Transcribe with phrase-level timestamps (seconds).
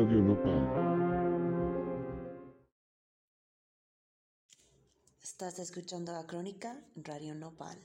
[0.00, 0.62] Radio Nopal.
[5.22, 7.76] Estás escuchando a Crónica Radio Nopal.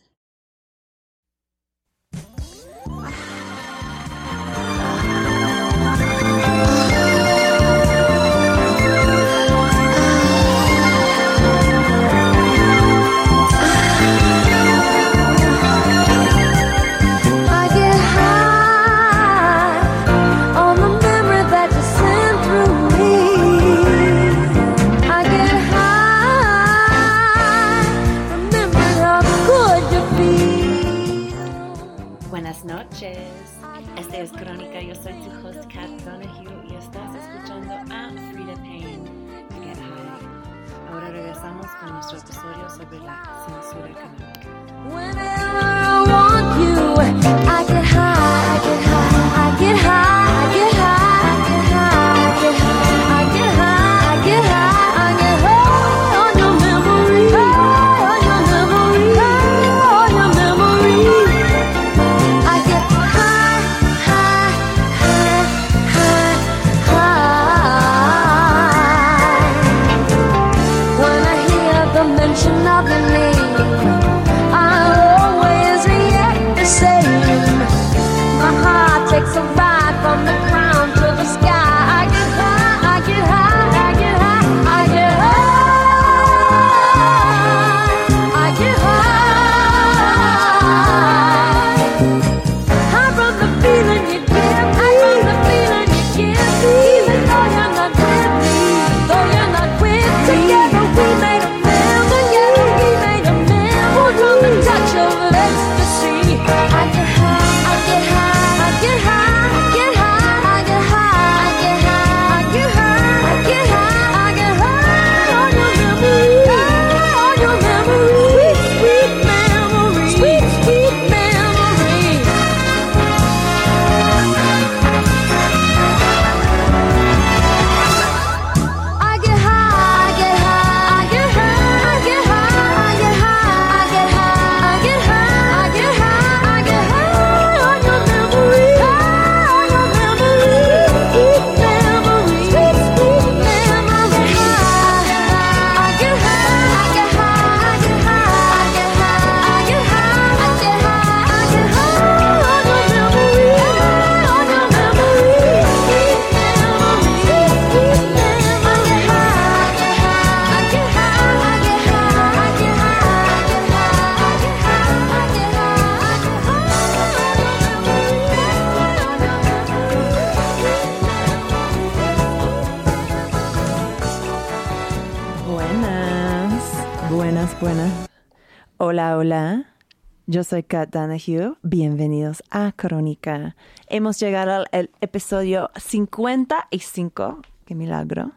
[180.45, 181.55] Soy Kat Donahue.
[181.63, 183.55] Bienvenidos a Crónica.
[183.87, 187.41] Hemos llegado al episodio 55.
[187.65, 188.31] Qué milagro.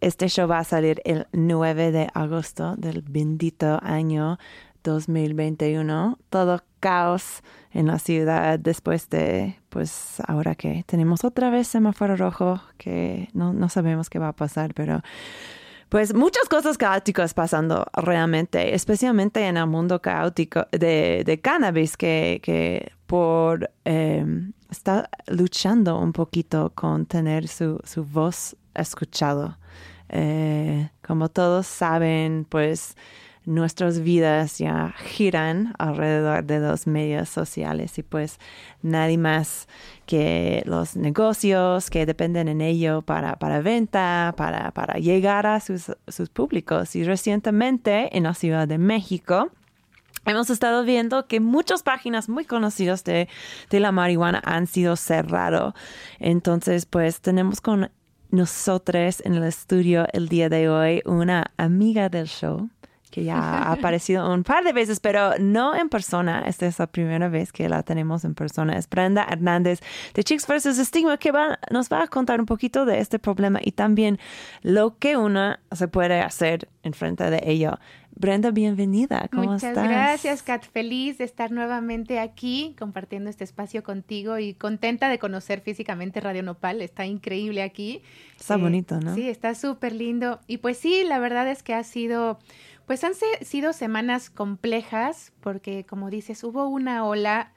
[0.00, 4.40] Este show va a salir el 9 de agosto del bendito año
[4.82, 6.18] 2021.
[6.30, 12.60] Todo caos en la ciudad después de, pues ahora que tenemos otra vez semáforo rojo,
[12.76, 15.00] que no, no sabemos qué va a pasar, pero
[15.88, 22.40] pues muchas cosas caóticas pasando realmente, especialmente en el mundo caótico de, de cannabis, que,
[22.42, 24.24] que por eh,
[24.70, 29.58] está luchando un poquito con tener su, su voz escuchado.
[30.08, 32.96] Eh, como todos saben, pues
[33.46, 38.38] nuestras vidas ya giran alrededor de los medios sociales y pues
[38.82, 39.68] nadie más
[40.04, 45.92] que los negocios que dependen en ello para, para venta, para, para llegar a sus,
[46.08, 46.94] sus públicos.
[46.96, 49.50] Y recientemente en la Ciudad de México,
[50.28, 53.28] Hemos estado viendo que muchas páginas muy conocidas de,
[53.70, 55.72] de la marihuana han sido cerrado.
[56.18, 57.92] Entonces, pues tenemos con
[58.30, 62.68] nosotros en el estudio el día de hoy una amiga del show
[63.16, 66.42] que ya ha aparecido un par de veces, pero no en persona.
[66.46, 68.76] Esta es la primera vez que la tenemos en persona.
[68.76, 69.80] Es Brenda Hernández
[70.12, 70.76] de Chicks vs.
[70.86, 74.18] Stigma que va, nos va a contar un poquito de este problema y también
[74.60, 77.78] lo que una se puede hacer en frente de ello.
[78.18, 79.28] Brenda, bienvenida.
[79.30, 79.88] ¿Cómo Muchas estás?
[79.88, 80.64] gracias, Kat.
[80.64, 86.42] Feliz de estar nuevamente aquí compartiendo este espacio contigo y contenta de conocer físicamente Radio
[86.42, 86.82] Nopal.
[86.82, 88.02] Está increíble aquí.
[88.38, 89.14] Está Eh, bonito, ¿no?
[89.14, 90.40] Sí, está súper lindo.
[90.46, 92.38] Y pues sí, la verdad es que ha sido,
[92.86, 93.12] pues han
[93.42, 97.52] sido semanas complejas porque, como dices, hubo una ola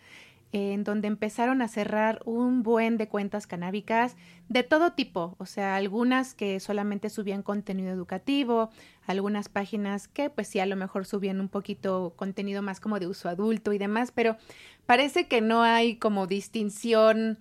[0.52, 4.18] eh, en donde empezaron a cerrar un buen de cuentas canábicas
[4.48, 8.72] de todo tipo, o sea, algunas que solamente subían contenido educativo,
[9.06, 13.06] algunas páginas que pues sí a lo mejor subían un poquito contenido más como de
[13.06, 14.38] uso adulto y demás, pero
[14.88, 17.38] parece que no hay como distinción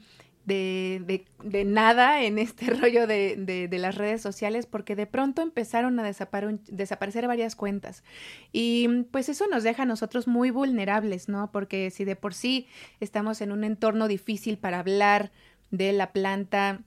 [0.48, 5.42] de, de, de nada en este rollo de, de, las redes sociales porque de pronto
[5.42, 8.02] empezaron a desapare desaparecer varias cuentas
[8.50, 11.52] y pues eso nos deja a nosotros muy vulnerables, ¿no?
[11.52, 12.66] Porque si de por sí
[12.98, 15.30] estamos en un entorno difícil para hablar
[15.70, 16.80] de la planta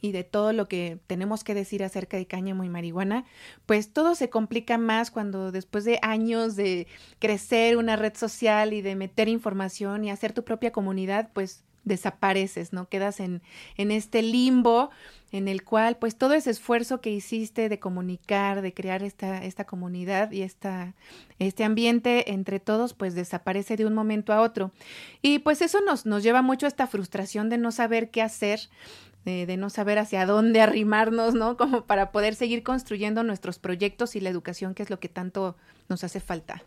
[0.00, 3.24] y de todo lo que tenemos que decir acerca de cáñamo y marihuana,
[3.66, 6.88] pues todo se complica más cuando después de años de
[7.20, 12.74] crecer una red social y de meter información y hacer tu propia comunidad, pues desapareces,
[12.74, 12.88] ¿no?
[12.88, 13.40] Quedas en,
[13.78, 14.90] en este limbo
[15.32, 19.64] en el cual pues todo ese esfuerzo que hiciste de comunicar, de crear esta, esta
[19.64, 20.94] comunidad y esta,
[21.38, 24.72] este ambiente entre todos pues desaparece de un momento a otro.
[25.22, 28.60] Y pues eso nos, nos lleva mucho a esta frustración de no saber qué hacer,
[29.24, 31.56] de, de no saber hacia dónde arrimarnos, ¿no?
[31.56, 35.56] Como para poder seguir construyendo nuestros proyectos y la educación que es lo que tanto
[35.88, 36.64] nos hace falta.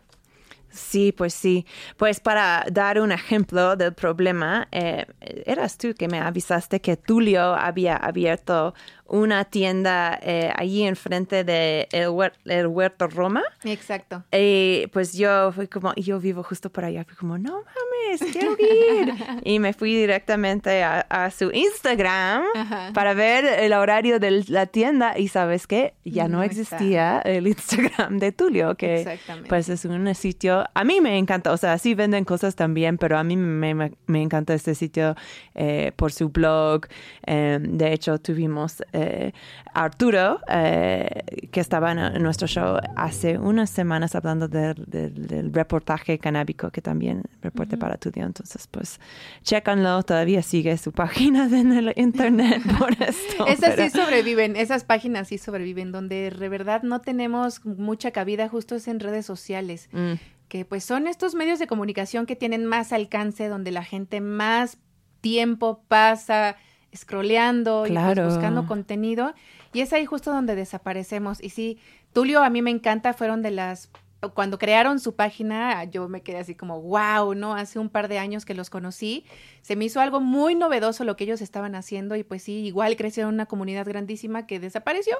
[0.70, 1.66] Sí, pues sí.
[1.96, 5.06] Pues para dar un ejemplo del problema, eh,
[5.46, 8.74] eras tú que me avisaste que Tulio había abierto
[9.10, 13.42] una tienda eh, allí enfrente de el, huer el, Huerto Roma.
[13.64, 14.22] Exacto.
[14.32, 18.52] Y pues yo fui como, yo vivo justo por allá, fui como, no mames, quiero
[18.52, 19.14] ir.
[19.44, 22.90] y me fui directamente a, a su Instagram Ajá.
[22.94, 27.30] para ver el horario de la tienda y sabes qué, ya no, no existía está.
[27.30, 29.18] el Instagram de Tulio, que
[29.48, 33.18] pues es un sitio, a mí me encanta, o sea, sí venden cosas también, pero
[33.18, 35.16] a mí me, me, me encanta este sitio
[35.54, 36.86] eh, por su blog.
[37.26, 39.32] Eh, de hecho, tuvimos eh,
[39.74, 46.18] Arturo, eh, que estaba en, nuestro show hace unas semanas hablando de, de, del reportaje
[46.18, 47.80] canábico que también reporte uh -huh.
[47.80, 48.24] para Tudio.
[48.24, 49.00] Entonces, pues,
[49.42, 53.46] chécanlo, todavía sigue su página en el internet por esto.
[53.48, 53.84] Esas pero...
[53.84, 58.88] sí sobreviven, esas páginas sí sobreviven, donde de verdad no tenemos mucha cabida justo es
[58.88, 59.88] en redes sociales.
[59.92, 60.14] Mm.
[60.50, 64.78] Que pues son estos medios de comunicación que tienen más alcance, donde la gente más
[65.20, 66.56] tiempo pasa
[66.94, 68.10] scrolleando claro.
[68.10, 69.32] y pues buscando contenido.
[69.72, 71.40] Y es ahí justo donde desaparecemos.
[71.40, 71.78] Y sí,
[72.12, 73.90] Tulio a mí me encanta, fueron de las
[74.34, 77.54] cuando crearon su página, yo me quedé así como, wow, ¿no?
[77.54, 79.24] Hace un par de años que los conocí,
[79.62, 82.96] se me hizo algo muy novedoso lo que ellos estaban haciendo y pues sí, igual
[82.96, 85.16] crecieron una comunidad grandísima que desapareció,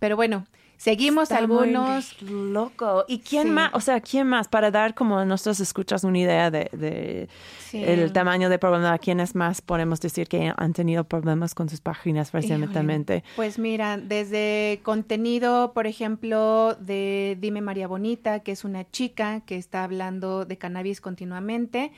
[0.00, 0.44] pero bueno,
[0.82, 2.20] seguimos Está algunos.
[2.22, 3.04] loco.
[3.06, 3.50] ¿Y quién sí.
[3.50, 3.70] más?
[3.72, 4.48] O sea, ¿quién más?
[4.48, 7.28] Para dar como a nuestros escuchas una idea de, de
[7.60, 7.84] sí.
[7.84, 12.32] el tamaño de problema, ¿quiénes más podemos decir que han tenido problemas con sus páginas
[12.32, 13.22] recientemente?
[13.36, 19.58] Pues mira, desde contenido, por ejemplo, de Dime María Bonita, que es una chica que
[19.58, 21.92] está hablando de cannabis continuamente.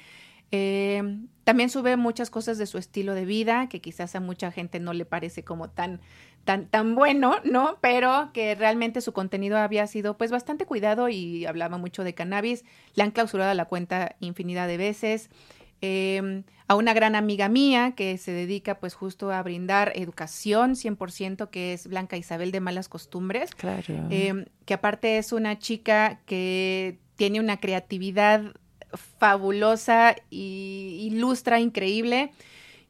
[0.57, 1.03] Eh,
[1.43, 4.93] también sube muchas cosas de su estilo de vida, que quizás a mucha gente no
[4.93, 6.01] le parece como tan,
[6.45, 7.79] tan, tan bueno, ¿no?
[7.81, 12.65] Pero que realmente su contenido había sido pues bastante cuidado y hablaba mucho de cannabis.
[12.95, 15.29] Le han clausurado la cuenta infinidad de veces.
[15.81, 21.51] Eh, a una gran amiga mía que se dedica pues justo a brindar educación 100%,
[21.51, 23.51] que es Blanca Isabel de Malas Costumbres.
[23.57, 24.07] Claro.
[24.09, 28.55] Eh, que aparte es una chica que tiene una creatividad
[29.19, 32.33] fabulosa y ilustra increíble.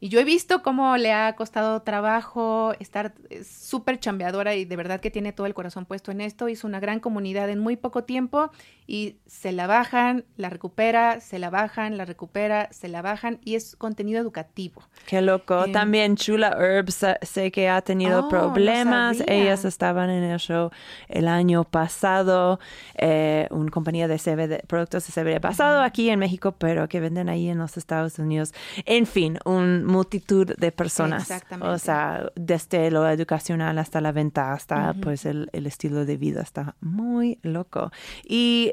[0.00, 5.00] Y yo he visto cómo le ha costado trabajo estar súper chambeadora y de verdad
[5.00, 6.48] que tiene todo el corazón puesto en esto.
[6.48, 8.50] Hizo una gran comunidad en muy poco tiempo
[8.86, 13.54] y se la bajan, la recupera, se la bajan, la recupera, se la bajan y
[13.54, 14.82] es contenido educativo.
[15.06, 15.64] Qué loco.
[15.64, 19.18] Eh, También Chula Herbs sé que ha tenido oh, problemas.
[19.18, 20.70] No Ellas estaban en el show
[21.08, 22.60] el año pasado.
[22.96, 27.28] Eh, una compañía de CBD, productos de CBD pasado aquí en México, pero que venden
[27.28, 28.52] ahí en los Estados Unidos.
[28.84, 31.30] En fin, un multitud de personas.
[31.60, 35.00] O sea, desde lo educacional hasta la venta, hasta uh -huh.
[35.00, 36.40] pues el, el, estilo de vida.
[36.42, 37.90] Está muy loco.
[38.24, 38.72] ¿Y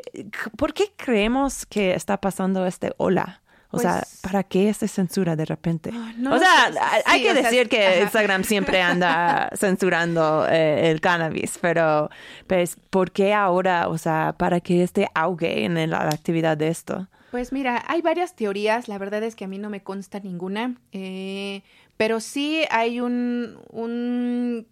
[0.57, 3.41] por qué creemos que está pasando este ola?
[3.73, 5.91] O pues, sea, ¿para qué esta censura de repente?
[5.93, 8.01] Oh, no, o sea, sí, hay que decir sea, que ajá.
[8.01, 12.09] Instagram siempre anda censurando eh, el cannabis, pero
[12.47, 13.87] pues, ¿por qué ahora?
[13.87, 17.07] O sea, ¿para qué este auge en la actividad de esto?
[17.31, 20.75] Pues mira, hay varias teorías, la verdad es que a mí no me consta ninguna,
[20.91, 21.61] eh,
[21.95, 24.67] pero sí hay un, un,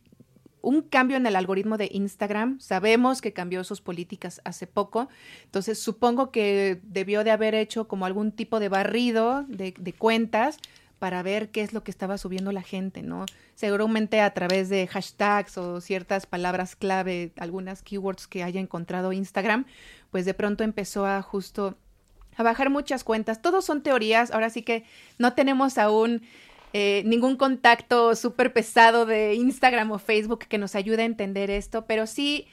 [0.62, 2.60] un, cambio en el algoritmo de Instagram.
[2.60, 5.10] Sabemos que cambió sus políticas hace poco,
[5.46, 10.58] entonces supongo que debió de haber hecho como algún tipo de barrido de, cuentas
[11.00, 13.26] para ver qué es lo que estaba subiendo la gente, ¿no?
[13.56, 19.66] Seguramente a través de hashtags o ciertas palabras clave, algunas keywords que haya encontrado Instagram,
[20.12, 21.78] pues de pronto empezó a justo
[22.36, 23.42] a bajar muchas cuentas.
[23.42, 24.86] Todos son teorías, ahora sí que
[25.18, 26.22] no tenemos aún
[26.74, 31.86] eh, ningún contacto súper pesado de Instagram o Facebook que nos ayude a entender esto,
[31.86, 32.48] pero sí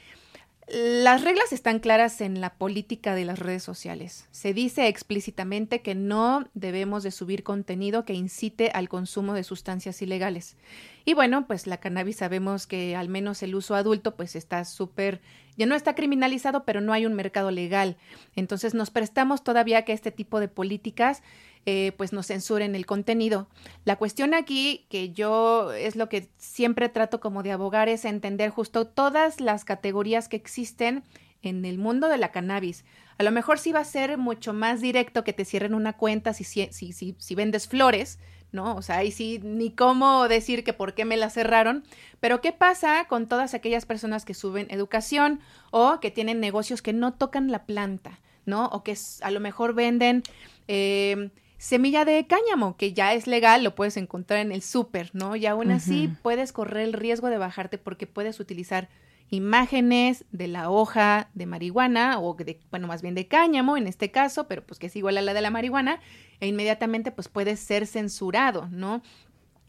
[0.68, 4.26] las reglas están claras en la política de las redes sociales.
[4.32, 10.02] Se dice explícitamente que no debemos de subir contenido que incite al consumo de sustancias
[10.02, 10.56] ilegales.
[11.04, 15.20] Y bueno, pues la cannabis sabemos que al menos el uso adulto pues está súper,
[15.56, 17.96] ya no está criminalizado, pero no hay un mercado legal.
[18.34, 21.22] Entonces nos prestamos todavía que este tipo de políticas
[21.68, 23.48] eh, pues nos censuren el contenido.
[23.84, 28.50] La cuestión aquí, que yo es lo que siempre trato como de abogar, es entender
[28.50, 31.02] justo todas las categorías que existen
[31.42, 32.84] en el mundo de la cannabis.
[33.18, 36.34] A lo mejor sí va a ser mucho más directo que te cierren una cuenta
[36.34, 38.18] si, si, si, si vendes flores,
[38.52, 38.74] ¿no?
[38.76, 41.84] O sea, ahí sí, ni cómo decir que por qué me la cerraron,
[42.20, 46.92] pero ¿qué pasa con todas aquellas personas que suben educación o que tienen negocios que
[46.92, 48.66] no tocan la planta, ¿no?
[48.66, 50.22] O que a lo mejor venden...
[50.68, 55.36] Eh, semilla de cáñamo, que ya es legal, lo puedes encontrar en el súper, ¿no?
[55.36, 58.88] Y aún así puedes correr el riesgo de bajarte porque puedes utilizar
[59.30, 64.10] imágenes de la hoja de marihuana o de, bueno, más bien de cáñamo en este
[64.10, 66.00] caso, pero pues que es igual a la de la marihuana,
[66.40, 69.02] e inmediatamente pues puedes ser censurado, ¿no?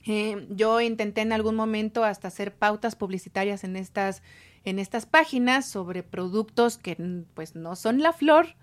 [0.05, 4.21] Eh, yo intenté en algún momento hasta hacer pautas publicitarias en estas,
[4.63, 6.95] en estas páginas sobre productos que
[7.33, 8.55] pues no son la flor,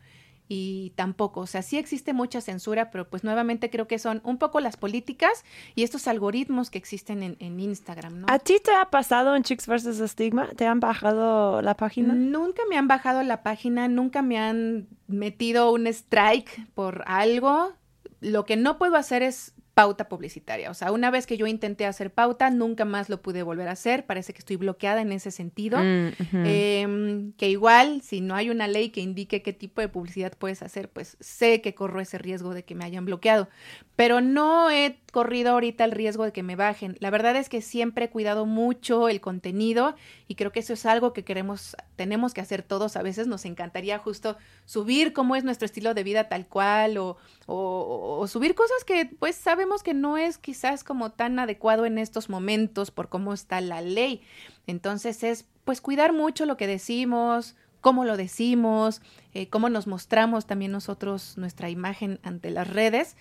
[0.48, 4.38] y tampoco, o sea, sí existe mucha censura, pero pues nuevamente creo que son un
[4.38, 8.26] poco las políticas y estos algoritmos que existen en, en Instagram, ¿no?
[8.28, 10.10] ¿A ti te ha pasado en Chicks vs.
[10.10, 10.48] Stigma?
[10.54, 12.12] ¿Te han bajado la página?
[12.12, 17.72] Nunca me han bajado la página, nunca me han metido un strike por algo.
[18.20, 20.70] Lo que no puedo hacer es pauta publicitaria.
[20.70, 23.72] O sea, una vez que yo intenté hacer pauta, nunca más lo pude volver a
[23.72, 24.06] hacer.
[24.06, 25.78] Parece que estoy bloqueada en ese sentido.
[25.78, 26.12] Mm.
[26.32, 30.62] Em, que igual, si no hay una ley que indique qué tipo de publicidad puedes
[30.62, 33.48] hacer, pues sé que corro ese riesgo de que me hayan bloqueado.
[33.96, 36.96] Pero no he corrido ahorita el riesgo de que me bajen.
[36.98, 39.94] La verdad es que siempre he cuidado mucho el contenido
[40.26, 42.96] y creo que eso es algo que queremos, tenemos que hacer todos.
[42.96, 47.16] A veces nos encantaría justo subir cómo es nuestro estilo de vida tal cual o,
[47.46, 52.28] o, subir cosas que pues sabemos que no es quizás como tan adecuado en estos
[52.28, 54.20] momentos por cómo está la ley.
[54.66, 59.00] Entonces es pues cuidar mucho lo que decimos, cómo lo decimos,
[59.32, 63.14] eh, cómo nos mostramos también nosotros nuestra imagen ante las redes.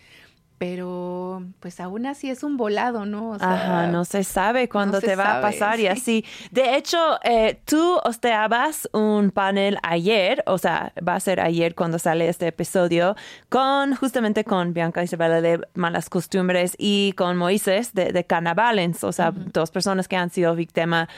[0.65, 3.31] Pero pues aún así es un volado, ¿no?
[3.31, 5.87] O sea, Ajá, no se sabe cuándo se te va a pasar y sí.
[5.89, 6.25] así.
[6.51, 11.99] De hecho, eh, tú hosteabas un panel ayer, o sea, va a ser ayer cuando
[11.99, 13.17] sale este episodio,
[13.49, 19.11] con justamente con Bianca Isabela de Malas Costumbres y con Moisés de, de Carnavalens, o
[19.11, 21.09] sea, dos personas que han sido víctimas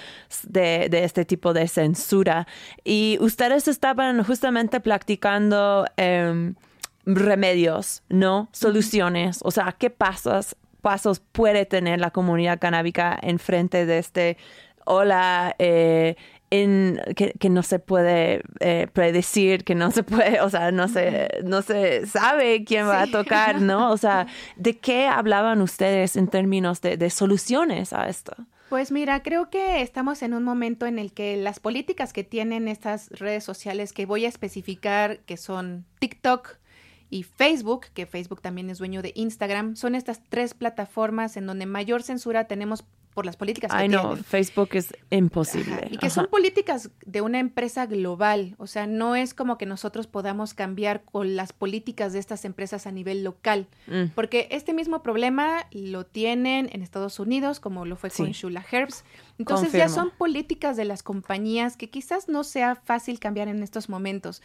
[0.41, 2.47] de, de este tipo de censura.
[2.83, 5.85] Y ustedes estaban justamente practicando...
[5.97, 6.55] em,
[7.05, 8.49] remedios, ¿no?
[8.51, 9.39] Soluciones.
[9.43, 14.37] O sea, ¿qué pasos, pasos puede tener la comunidad canábica en frente de este
[14.85, 16.15] hola eh,
[16.51, 20.87] en, que, que no se puede eh, predecir, que no se puede, o sea, no
[20.87, 23.91] se, no se sabe quién va a tocar, ¿no?
[23.91, 28.33] O sea, ¿de qué hablaban ustedes en términos de, de soluciones a esto?
[28.69, 32.67] Pues mira, creo que estamos en un momento en el que las políticas que tienen
[32.67, 36.57] estas redes sociales que voy a especificar, que son TikTok
[37.15, 41.65] y Facebook, que Facebook también es dueño de Instagram, son estas tres plataformas en donde
[41.65, 42.83] mayor censura tenemos
[43.15, 44.15] por las políticas que Ay, no.
[44.17, 45.73] Facebook es imposible.
[45.73, 46.13] Ajá, Y que Ajá.
[46.15, 51.03] son políticas de una empresa global, o sea, no es como que nosotros podamos cambiar
[51.05, 54.09] con las políticas de estas empresas a nivel local, Mm.
[54.13, 58.27] porque este mismo problema lo tienen en Estados Unidos, como lo fue con.
[58.31, 59.03] Shula Herbs.
[59.39, 63.89] Entonces ya son políticas de las compañías que quizás no sea fácil cambiar en estos
[63.89, 64.41] momentos.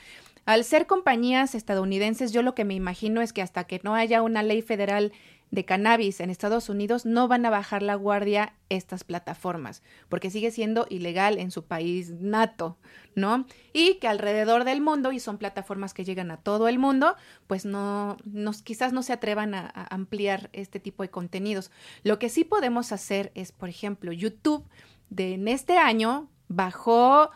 [0.46, 4.22] Al ser compañías estadounidenses, yo lo que me imagino es que hasta que no haya
[4.22, 5.12] una ley federal
[5.50, 10.50] de cannabis en Estados Unidos, no van a bajar la guardia estas plataformas, porque sigue
[10.50, 12.78] siendo ilegal en su país nato,
[13.16, 13.46] ¿no?
[13.72, 17.16] Y que alrededor del mundo, y son plataformas que llegan a todo el mundo,
[17.46, 21.70] pues no, nos, quizás no se atrevan a, ampliar este tipo de contenidos.
[22.04, 24.64] Lo que sí podemos hacer es, por ejemplo, YouTube,
[25.08, 27.30] de en este año bajó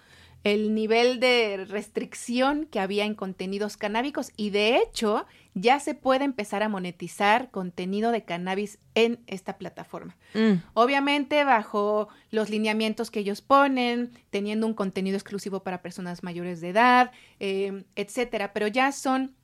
[0.44, 6.24] el nivel de restricción que había en contenidos canábicos y de hecho ya se puede
[6.24, 10.16] empezar a monetizar contenido de cannabis en esta plataforma.
[10.34, 10.54] Mm.
[10.74, 16.68] Obviamente bajo los lineamientos que ellos ponen, teniendo un contenido exclusivo para personas mayores de
[16.68, 19.34] edad, eh, etcétera, pero ya son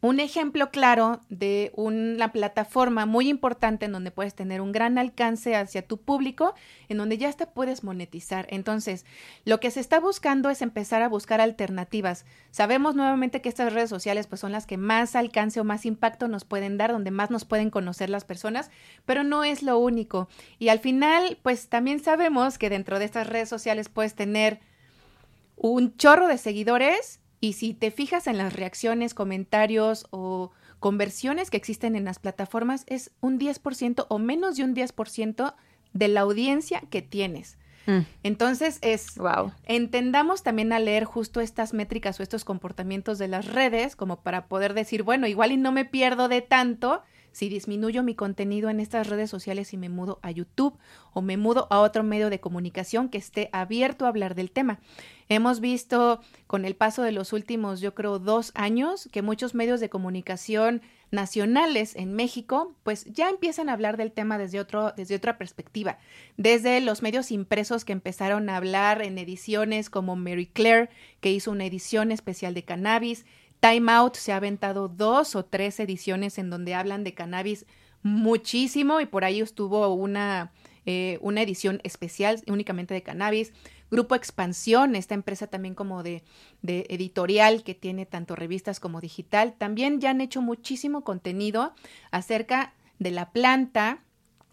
[0.00, 5.56] un ejemplo claro de una plataforma muy importante en donde puedes tener un gran alcance
[5.56, 6.54] hacia tu público,
[6.88, 8.46] en donde ya te puedes monetizar.
[8.50, 9.04] Entonces,
[9.44, 12.24] lo que se está buscando es empezar a buscar alternativas.
[12.50, 16.28] Sabemos nuevamente que estas redes sociales pues son las que más alcance o más impacto
[16.28, 18.70] nos pueden dar, donde más nos pueden conocer las personas,
[19.06, 20.28] pero no es lo único.
[20.58, 24.60] Y al final, pues también sabemos que dentro de estas redes sociales puedes tener
[25.56, 30.50] un chorro de seguidores y si te fijas en las reacciones, comentarios o
[30.80, 35.54] conversiones que existen en las plataformas, es un 10% o menos de un 10%
[35.92, 37.58] de la audiencia que tienes.
[37.86, 38.00] Mm.
[38.22, 39.52] Entonces es, Wow.
[39.64, 44.46] entendamos también a leer justo estas métricas o estos comportamientos de las redes como para
[44.48, 47.02] poder decir, bueno, igual y no me pierdo de tanto
[47.36, 50.78] si disminuyo mi contenido en estas redes sociales y me mudo a YouTube
[51.12, 54.80] o me mudo a otro medio de comunicación que esté abierto a hablar del tema.
[55.28, 59.80] Hemos visto con el paso de los últimos, yo creo, dos años, que muchos medios
[59.80, 65.16] de comunicación nacionales en México, pues ya empiezan a hablar del tema desde, otro, desde
[65.16, 65.98] otra perspectiva.
[66.38, 70.88] Desde los medios impresos que empezaron a hablar en ediciones como Mary Claire,
[71.20, 73.26] que hizo una edición especial de cannabis.
[73.60, 77.66] Time Out se ha aventado dos o tres ediciones en donde hablan de cannabis
[78.02, 80.52] muchísimo y por ahí estuvo una,
[80.84, 83.52] eh, una edición especial únicamente de cannabis.
[83.90, 86.24] Grupo Expansión, esta empresa también como de,
[86.62, 91.74] de editorial que tiene tanto revistas como digital, también ya han hecho muchísimo contenido
[92.10, 94.02] acerca de la planta,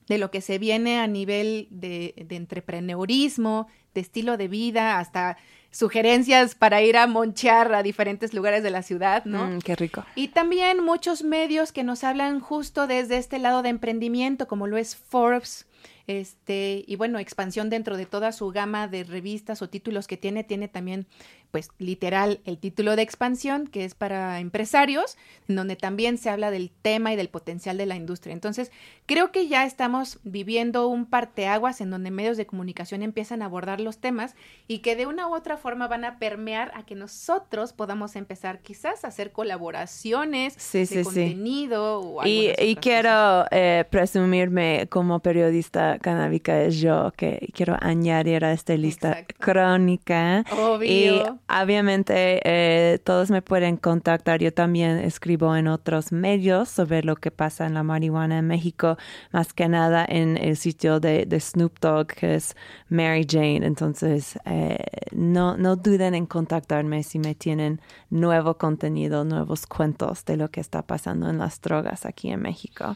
[0.08, 5.38] de lo que se viene a nivel de, de entrepreneurismo, de estilo de vida, hasta
[5.74, 9.48] sugerencias para ir a monchear a diferentes lugares de la ciudad, ¿no?
[9.48, 10.06] Mm, qué rico.
[10.16, 14.78] Y también muchos medios que nos hablan justo desde este lado de emprendimiento, como lo
[14.78, 15.66] es Forbes,
[16.06, 20.44] este, y bueno, expansión dentro de toda su gama de revistas o títulos que tiene,
[20.44, 21.08] tiene también,
[21.54, 25.18] pues, literal, el título de expansión, que es para empresarios,
[25.48, 28.34] en donde también se habla del tema y del potencial de la industria.
[28.34, 28.72] Entonces,
[29.06, 33.80] creo que ya estamos viviendo un parteaguas en donde medios de comunicación empiezan a abordar
[33.82, 34.34] los temas
[34.68, 38.62] y que de una u otra forma van a permear a que nosotros podamos empezar
[38.62, 41.04] quizás a hacer colaboraciones Sí, de sí, sí.
[41.04, 48.44] contenido o Y, y quiero eh, presumirme como periodista canábica es yo, que quiero añadir
[48.44, 49.36] a esta lista Exacto.
[49.40, 50.44] crónica.
[50.52, 50.88] Obvio.
[50.90, 54.40] Y obviamente eh, todos me pueden contactar.
[54.40, 58.98] Yo también escribo en otros medios sobre lo que pasa en la marihuana en México,
[59.32, 62.56] más que nada en el sitio de, de Snoop Dogg, que es
[62.90, 63.66] Mary Jane.
[63.66, 64.78] Entonces, eh,
[65.12, 70.62] no, no duden en contactarme si me tienen nuevo contenido, nuevos cuentos de lo que
[70.62, 72.96] está pasando en las drogas aquí en México.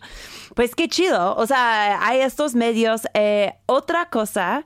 [0.55, 1.35] Pues qué chido.
[1.35, 3.07] O sea, hay estos medios.
[3.13, 4.65] Eh, otra cosa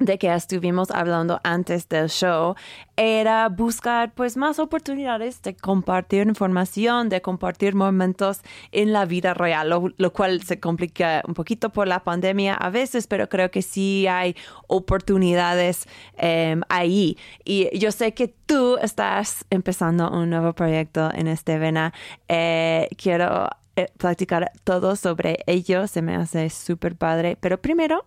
[0.00, 2.54] de que estuvimos hablando antes del show
[2.96, 8.40] era buscar pues más oportunidades de compartir información, de compartir momentos
[8.72, 12.70] en la vida real, lo, lo cual se complica un poquito por la pandemia a
[12.70, 14.34] veces, pero creo que sí hay
[14.66, 15.86] oportunidades
[16.16, 17.16] em, ahí.
[17.44, 21.92] Y yo sé que tú estás empezando un nuevo proyecto en este vena.
[22.28, 28.06] Eh, quiero eh, platicar todo sobre ello, se me hace súper padre, pero primero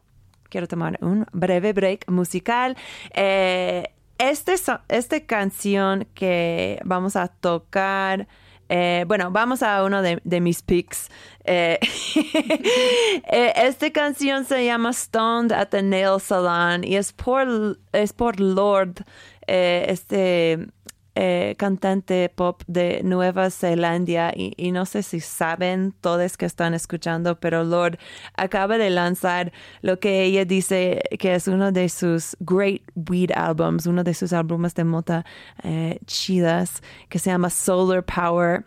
[0.54, 2.78] quiero tomar un breve break musical.
[3.16, 4.54] Eh, este,
[4.88, 8.28] esta canción que vamos a tocar,
[8.70, 11.10] eh, bueno, vamos a uno de, de mis picks.
[11.44, 11.80] Eh,
[13.32, 18.40] eh, esta canción se llama Stoned at the Nail Salon y es por, es por
[18.40, 19.04] Lord,
[19.48, 20.68] este
[21.16, 27.40] eh, cantante pop de Nueva Zelanda y, no sé si saben todos que están escuchando,
[27.40, 28.00] pero Lord
[28.36, 33.86] acaba de lanzar lo que ella dice que es uno de sus great weed albums,
[33.86, 35.26] uno de sus álbumes de mota
[35.64, 38.66] eh, chidas que se llama Solar Power.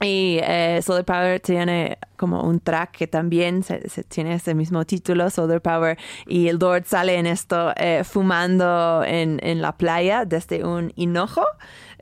[0.00, 4.84] Y eh, Solar Power tiene como un track que también se, se tiene ese mismo
[4.84, 10.26] título, Solar Power, y el Lord sale en esto eh, fumando en, en la playa
[10.26, 11.44] desde un hinojo.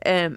[0.01, 0.35] Em,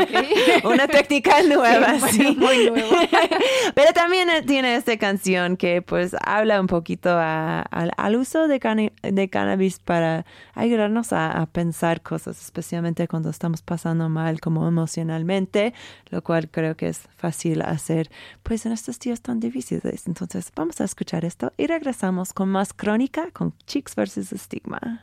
[0.64, 2.36] una técnica nueva, Sí, sí.
[2.36, 2.96] muy nuevo.
[3.74, 8.48] Pero también eh, tiene esta canción que pues habla un poquito a- al- al uso
[8.48, 14.40] de, cani- de cannabis para ayudarnos a, a pensar cosas, especialmente cuando estamos pasando mal
[14.40, 15.72] como emocionalmente,
[16.10, 18.10] lo cual creo que es fácil hacer
[18.42, 20.06] pues en estos días tan difíciles.
[20.06, 25.02] Entonces vamos a escuchar esto y regresamos con más crónica con Chicks versus Stigma.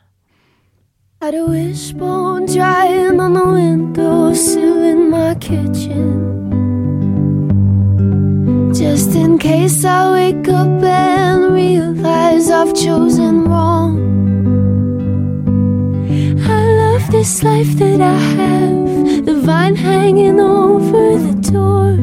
[1.20, 6.34] Had a wishbone drying on the windowsill in my kitchen.
[8.74, 14.00] Just in case I wake up and realize I've chosen wrong.
[16.46, 21.96] I love this life that I have, the vine hanging over the door,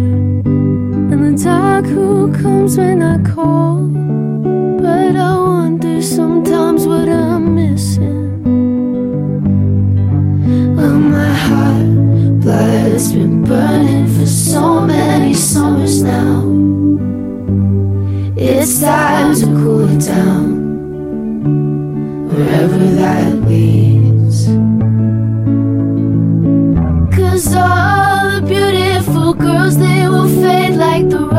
[1.32, 3.88] the dark who comes when I call.
[4.82, 8.44] But I wonder sometimes what I'm missing.
[10.76, 16.42] Well, my heart blood's been burning for so many summers now.
[18.36, 20.48] It's time to cool it down,
[22.30, 24.48] wherever that leads.
[27.16, 28.11] Cause all
[30.92, 31.31] like the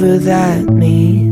[0.00, 1.27] whatever that means.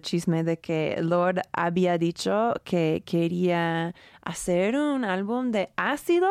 [0.00, 6.30] Chisme de que Lord había dicho que quería hacer un álbum de ácido,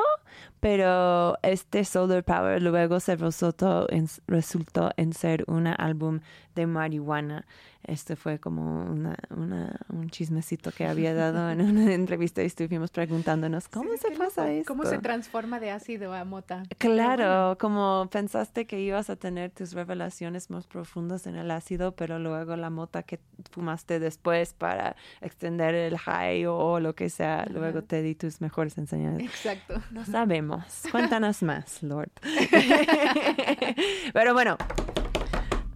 [0.60, 6.20] pero este Solar Power luego se resultó en ser un álbum
[6.56, 7.46] de marihuana.
[7.88, 12.92] Este fue como una, una- un chismecito que había dado en una entrevista y estuvimos
[12.92, 14.54] preguntándonos, ¿cómo Sí, se pasa loco.
[14.54, 14.68] esto?
[14.74, 16.64] ¿Cómo se transforma de ácido a mota?
[16.80, 21.94] Claro, bueno, como pensaste que ibas a tener tus revelaciones más profundas en el ácido,
[21.96, 23.22] pero luego la mota que
[23.52, 28.78] fumaste después para extender el high o, lo que sea, luego te di tus mejores
[28.78, 29.24] enseñanzas.
[29.26, 29.82] Exacto.
[29.92, 30.66] No sabemos.
[30.92, 32.12] Cuéntanos más, Lord.
[34.14, 34.58] pero bueno,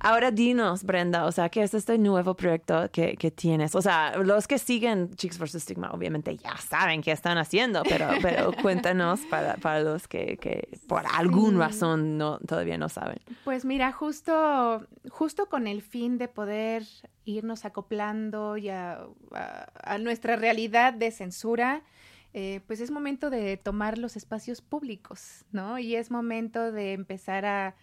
[0.03, 3.75] Ahora dinos, Brenda, o sea, ¿qué es este nuevo proyecto que, que tienes?
[3.75, 5.61] O sea, los que siguen Chicks vs.
[5.61, 10.67] Stigma obviamente ya saben qué están haciendo, pero, pero cuéntanos para, para los que, que
[10.87, 11.57] por alguna Sí.
[11.73, 13.19] razón no, todavía no saben.
[13.43, 16.83] Pues mira, justo, justo con el fin de poder
[17.25, 21.83] irnos acoplando ya a, a nuestra realidad de censura,
[22.33, 25.77] eh, pues es momento de tomar los espacios públicos, ¿no?
[25.77, 27.75] Y es momento de empezar a,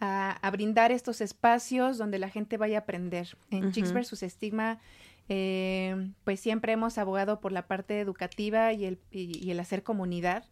[0.00, 3.36] a- a brindar estos espacios donde la gente vaya a aprender.
[3.50, 4.00] En Chicks Ujú.
[4.00, 4.24] vs.
[4.32, 4.78] Stigma,
[5.28, 9.82] eh, pues siempre hemos abogado por la parte educativa y el, y- y el hacer
[9.82, 10.44] comunidad.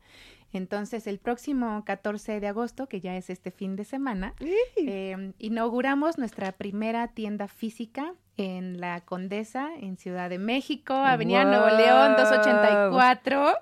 [0.52, 4.34] Entonces, el próximo 14 de agosto, que ya es este fin de semana,
[4.76, 11.66] eh, inauguramos nuestra primera tienda física en la Condesa, en Ciudad de México, Avenida Nuevo
[11.76, 13.58] León, 284.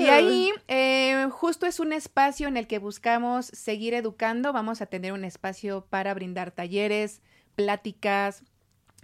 [0.00, 4.52] Y ahí eh, justo es un espacio en el que buscamos seguir educando.
[4.52, 7.20] Vamos a tener un espacio para brindar talleres,
[7.54, 8.42] pláticas,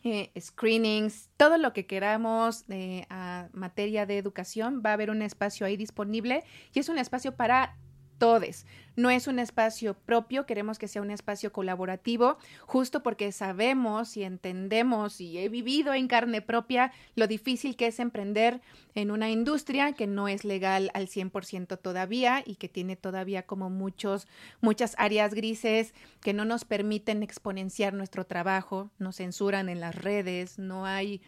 [0.04, 4.82] eh, screenings, todo lo que queramos eh, a materia de educación.
[4.84, 7.76] Va a haber un espacio ahí disponible y es un espacio para
[8.18, 8.64] todos.
[8.96, 14.24] No es un espacio propio, queremos que sea un espacio colaborativo, justo porque sabemos y
[14.24, 18.62] entendemos y he vivido en carne propia lo difícil que es emprender
[18.94, 23.68] en una industria que no es legal al 100% todavía y que tiene todavía como
[23.68, 24.26] muchos
[24.62, 30.58] muchas áreas grises que no nos permiten exponenciar nuestro trabajo, nos censuran en las redes,
[30.58, 31.20] no hay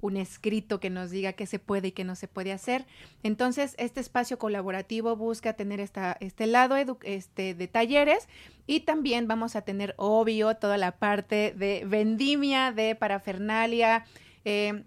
[0.00, 2.86] un escrito que nos diga qué se puede y qué no se puede hacer.
[3.22, 8.28] Entonces, este espacio colaborativo busca tener esta, este lado este, de talleres
[8.66, 14.04] y también vamos a tener, obvio, toda la parte de vendimia, de parafernalia.
[14.44, 14.84] eh,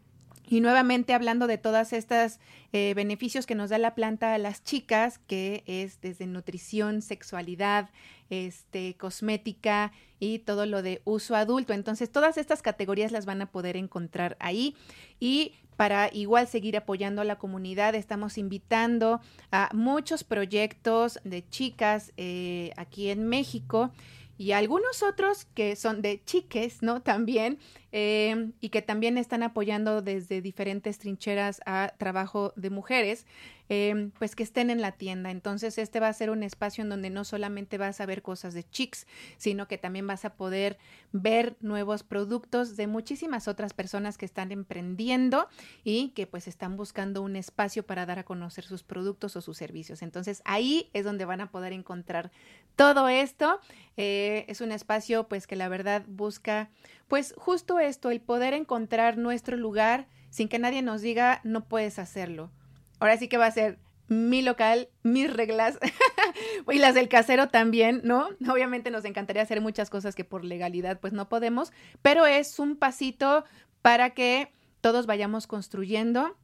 [0.51, 2.39] y nuevamente hablando de todas estas
[2.73, 7.91] eh, beneficios que nos da la planta a las chicas, que es desde nutrición, sexualidad,
[8.31, 11.73] este, cosmética y todo lo de uso adulto.
[11.73, 14.75] Entonces, todas estas categorías las van a poder encontrar ahí.
[15.19, 22.11] Y para igual seguir apoyando a la comunidad, estamos invitando a muchos proyectos de chicas
[22.17, 23.89] eh, aquí en México
[24.37, 27.01] y algunos otros que son de chiques, ¿no?
[27.01, 27.59] También,
[27.93, 33.25] eh, y que también están apoyando desde diferentes trincheras a trabajo de mujeres,
[33.69, 35.31] eh, pues que estén en la tienda.
[35.31, 38.53] Entonces, este va a ser un espacio en donde no solamente vas a ver cosas
[38.53, 39.05] de chicks,
[39.37, 40.77] sino que también vas a poder
[41.11, 45.47] ver nuevos productos de muchísimas otras personas que están emprendiendo
[45.83, 49.57] y que pues están buscando un espacio para dar a conocer sus productos o sus
[49.57, 50.01] servicios.
[50.01, 52.31] Entonces, ahí es donde van a poder encontrar
[52.75, 53.59] todo esto.
[53.97, 56.69] Eh, es un espacio pues que la verdad busca
[57.07, 61.99] pues justo esto, el poder encontrar nuestro lugar sin que nadie nos diga no puedes
[61.99, 62.51] hacerlo.
[62.99, 65.77] Ahora sí que va a ser mi local, mis reglas
[66.71, 68.29] y las del casero también, ¿no?
[68.51, 72.75] Obviamente nos encantaría hacer muchas cosas que por legalidad pues no podemos, pero es un
[72.75, 73.45] pasito
[73.81, 76.35] para que todos vayamos construyendo,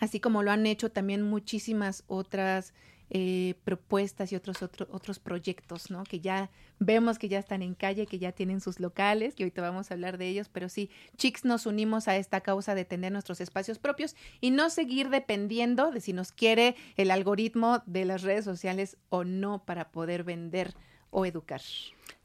[0.00, 2.74] así como lo han hecho también muchísimas otras
[3.10, 6.04] eh, propuestas y otros, otro- otros proyectos, ¿no?
[6.04, 9.62] Que ya vemos que ya están en calle, que ya tienen sus locales, que ahorita
[9.62, 13.12] vamos a hablar de ellos, pero sí, Chicks nos unimos a esta causa de tener
[13.12, 18.22] nuestros espacios propios y no seguir dependiendo de si nos quiere el algoritmo de las
[18.22, 20.74] redes sociales o no para poder vender
[21.10, 21.60] o educar.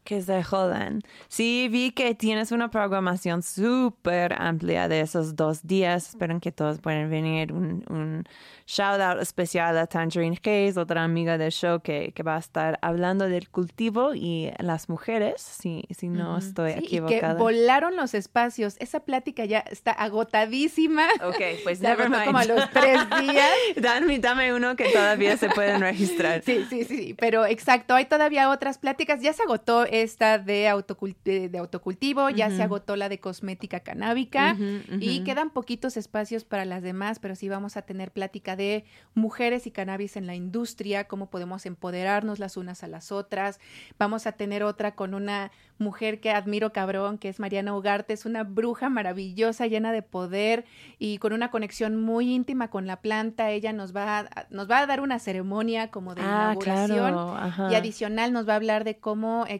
[0.04, 1.02] Que se jodan.
[1.28, 6.10] Sí, vi que tienes una programación súper amplia de esos dos días.
[6.10, 7.54] Espero que todos puedan venir.
[7.54, 8.24] Un, un
[8.66, 12.80] shout out especial a Tangerine Hayes, otra amiga del show que, que va a estar
[12.82, 17.34] hablando del cultivo y las mujeres, si, si no estoy Sí, y que equivocada.
[17.36, 18.78] volaron los espacios.
[18.80, 21.06] Esa plática ya está agotadísima.
[21.24, 22.26] ok, pues never mind.
[22.26, 23.50] como a los tres días.
[23.76, 26.42] dame, dame uno que todavía se pueden registrar.
[26.44, 29.22] Sí, sí, sí, pero exacto, hay todavía otras pláticas.
[29.22, 33.80] Ya se agotó esta de, autocul- de, de autocultivo, ya se agotó la de cosmética
[33.82, 34.56] canábica
[35.00, 39.68] y quedan poquitos espacios para las demás, pero sí vamos a tener plática de mujeres
[39.68, 43.60] y cannabis en la industria, cómo podemos empoderarnos las unas a las otras.
[43.98, 48.26] Vamos a tener otra con una mujer que admiro cabrón, que es Mariana Ugarte, es
[48.26, 50.66] una bruja maravillosa, llena de poder
[50.98, 53.50] y con una conexión muy íntima con la planta.
[53.52, 57.14] Ella nos va a, nos va a dar una ceremonia como de Ah, inauguración.
[57.14, 57.72] claro.
[57.72, 59.52] Y adicional nos va a hablar de cómo ha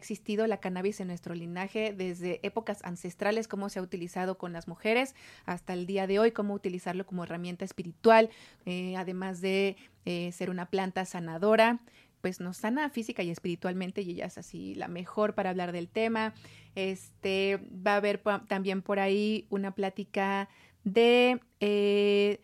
[0.46, 5.14] la cannabis en nuestro linaje desde épocas ancestrales, cómo se ha utilizado con las mujeres
[5.44, 8.30] hasta el día de hoy, cómo utilizarlo como herramienta espiritual,
[8.66, 11.80] eh, además de eh, ser una planta sanadora
[12.20, 15.88] pues nos sana física y espiritualmente y ella es así la mejor para hablar del
[15.88, 16.34] tema.
[16.74, 20.50] Este va a haber también por ahí una plática
[20.84, 22.40] de eh,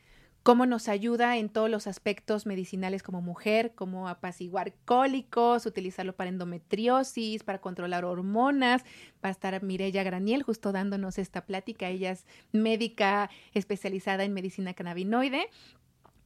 [0.47, 6.31] cómo nos ayuda en todos los aspectos medicinales como mujer, como apaciguar cólicos, utilizarlo para
[6.31, 8.85] endometriosis, para controlar hormonas.
[9.25, 11.89] Va a estar Mireya Graniel justo dándonos esta plática.
[11.89, 15.51] Ella es médica especializada en medicina cannabinoide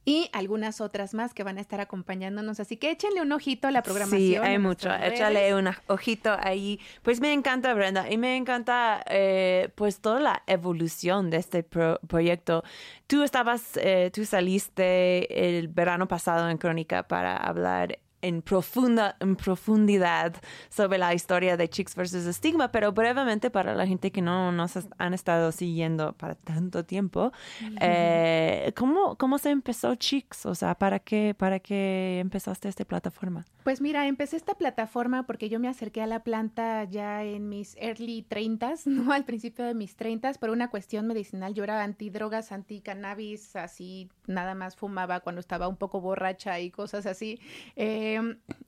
[0.03, 2.59] y algunas otras más que van a estar acompañándonos.
[2.59, 4.19] Así que échenle un ojito a la programación.
[4.19, 4.91] Sí, hay mucho.
[4.93, 6.79] Échale un ojito ahí.
[7.03, 11.99] Pues me encanta, Brenda, y me encanta eh, pues toda la evolución de este pro-
[12.07, 12.63] proyecto.
[13.05, 19.35] Tú estabas, eh, tú saliste el verano pasado en Crónica para hablar en profunda en
[19.35, 20.35] profundidad
[20.69, 24.73] sobre la historia de Chicks versus Stigma, pero brevemente para la gente que no nos
[24.97, 27.31] han estado siguiendo para tanto tiempo,
[27.79, 30.45] eh, ¿cómo, ¿cómo se empezó Chicks?
[30.45, 33.45] O sea, ¿para qué, para qué empezaste esta plataforma?
[33.63, 37.77] Pues mira, empecé esta plataforma porque yo me acerqué a la planta ya en mis
[37.77, 39.13] early 30s, ¿no?
[39.13, 41.53] Al principio de mis 30s, por una cuestión medicinal.
[41.53, 47.05] Yo era antidrogas, anti-cannabis, así nada más fumaba cuando estaba un poco borracha y cosas
[47.05, 47.39] así.
[47.75, 48.10] Eh,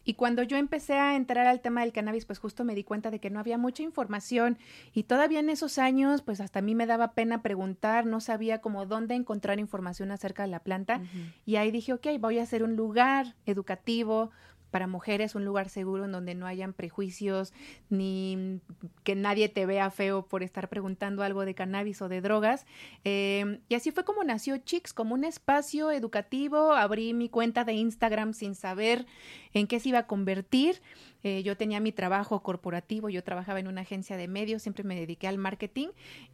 [0.03, 3.09] y cuando yo empecé a entrar al tema del cannabis, pues justo me di cuenta
[3.09, 4.57] de que no había mucha información
[4.93, 8.59] y todavía en esos años, pues hasta a mí me daba pena preguntar, no sabía
[8.59, 11.01] como dónde encontrar información acerca de la planta.
[11.45, 14.31] Y ahí dije, ok, voy a hacer un lugar educativo
[14.73, 17.53] para mujeres, un lugar seguro en donde no hayan prejuicios
[17.91, 18.59] ni
[19.03, 22.65] que nadie te vea feo por estar preguntando algo de cannabis o de drogas.
[23.03, 26.73] Eh, y así fue como nació Chicks, como un espacio educativo.
[26.73, 29.05] Abrí mi cuenta de Instagram sin saber
[29.53, 30.81] en qué se iba a convertir.
[31.23, 34.95] Eh, yo tenía mi trabajo corporativo, yo trabajaba en una agencia de medios, siempre me
[34.95, 35.87] dediqué al marketing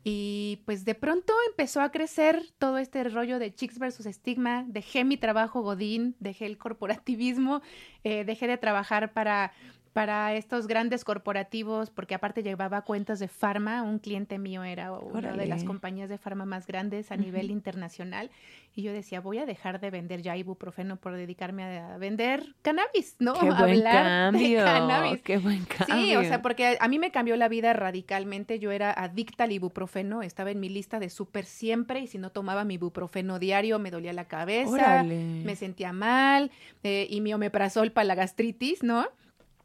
[0.04, 4.65] y pues de pronto empezó a crecer todo este rollo de Chicks versus Estigma.
[4.67, 7.62] Dejé mi trabajo Godín, dejé el corporativismo,
[8.04, 9.54] eh, dejé de trabajar para
[9.99, 15.33] para estos grandes corporativos, porque aparte llevaba cuentas de farma, un cliente mío era una
[15.33, 18.31] de las compañías de farma más grandes a nivel internacional,
[18.73, 23.17] y yo decía, voy a dejar de vender ya ibuprofeno por dedicarme a, vender cannabis,
[23.19, 23.33] ¿no?
[23.33, 25.21] Qué buen hablar de cannabis.
[25.21, 25.97] Qué buen cambio.
[25.97, 28.57] Sí, o sea, porque a mí me cambió la vida radicalmente.
[28.57, 32.29] Yo era adicta al ibuprofeno, estaba en mi lista de súper siempre y si no
[32.29, 35.43] tomaba mi ibuprofeno diario me dolía la cabeza, Órale.
[35.43, 36.51] me sentía mal
[36.83, 39.05] eh, y mi omeprazol para la gastritis, ¿no?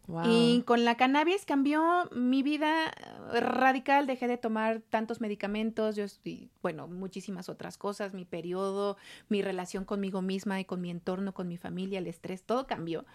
[0.07, 0.23] Wow.
[0.27, 2.93] Y con la cannabis cambió mi vida
[3.33, 9.41] radical, dejé de tomar tantos medicamentos, yo y, bueno, muchísimas otras cosas, mi periodo, mi
[9.41, 13.07] relación conmigo misma y con mi entorno, con mi familia, el estrés, todo cambió.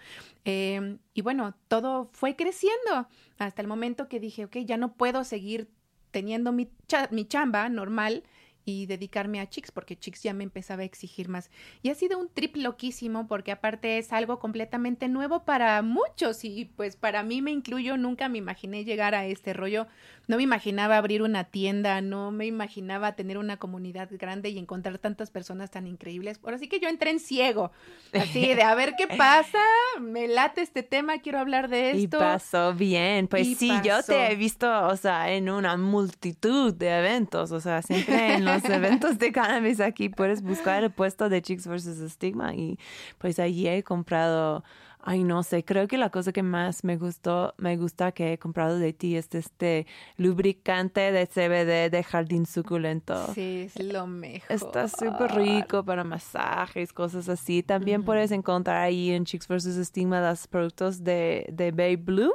[0.44, 3.06] Eh, y bueno, todo fue creciendo
[3.38, 5.68] hasta el momento que dije, ok, ya no puedo seguir
[6.10, 8.24] teniendo mi, cha- mi chamba normal
[8.64, 11.50] y dedicarme a Chicks porque Chicks ya me empezaba a exigir más.
[11.82, 16.66] Y ha sido un trip loquísimo porque aparte es algo completamente nuevo para muchos y
[16.76, 19.86] pues para mí me incluyo, nunca me imaginé llegar a este rollo,
[20.28, 24.98] no me imaginaba abrir una tienda, no me imaginaba tener una comunidad grande y encontrar
[24.98, 26.38] tantas personas tan increíbles.
[26.44, 27.72] Ahora sí que yo entré en ciego,
[28.12, 29.58] así de a ver qué pasa,
[30.00, 32.18] me late este tema, quiero hablar de Y esto.
[32.18, 33.26] pasó bien.
[33.28, 34.12] Pues Y sí, yo pasó.
[34.12, 37.50] te he visto, o sea, en una multitud de eventos.
[37.52, 41.66] O sea, siempre en los eventos de cannabis aquí puedes buscar el puesto de Chicks
[41.66, 42.54] versus Stigma.
[42.54, 42.78] Y
[43.18, 44.64] pues allí he comprado,
[45.02, 48.38] ay, no sé, creo que la cosa que más me gustó, me gusta que he
[48.38, 49.86] comprado de ti es este
[50.16, 53.32] lubricante de CBD de jardín suculento.
[53.34, 54.50] Sí, es lo mejor.
[54.50, 57.62] Está súper rico para masajes, cosas así.
[57.62, 59.86] También puedes encontrar ahí en Chicks vs.
[59.86, 62.34] Stigma los productos de, de Bay Blue.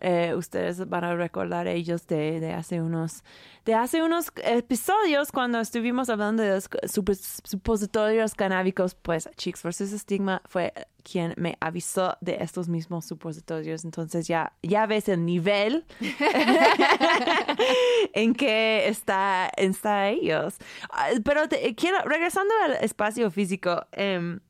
[0.00, 3.22] Eh, ustedes van a recordar ellos de, de hace unos
[3.66, 9.90] de hace unos episodios cuando estuvimos hablando de los supos- supositorios canábicos, pues Chicks vs.
[10.00, 11.89] Stigma fue quien me avisó
[12.20, 13.84] de estos mismos supositorios.
[13.84, 15.84] Entonces ya, ya ves el nivel
[18.14, 20.54] en que está, está ellos.
[20.90, 24.40] Ah, Pero te- quiero, regresando al espacio físico, em,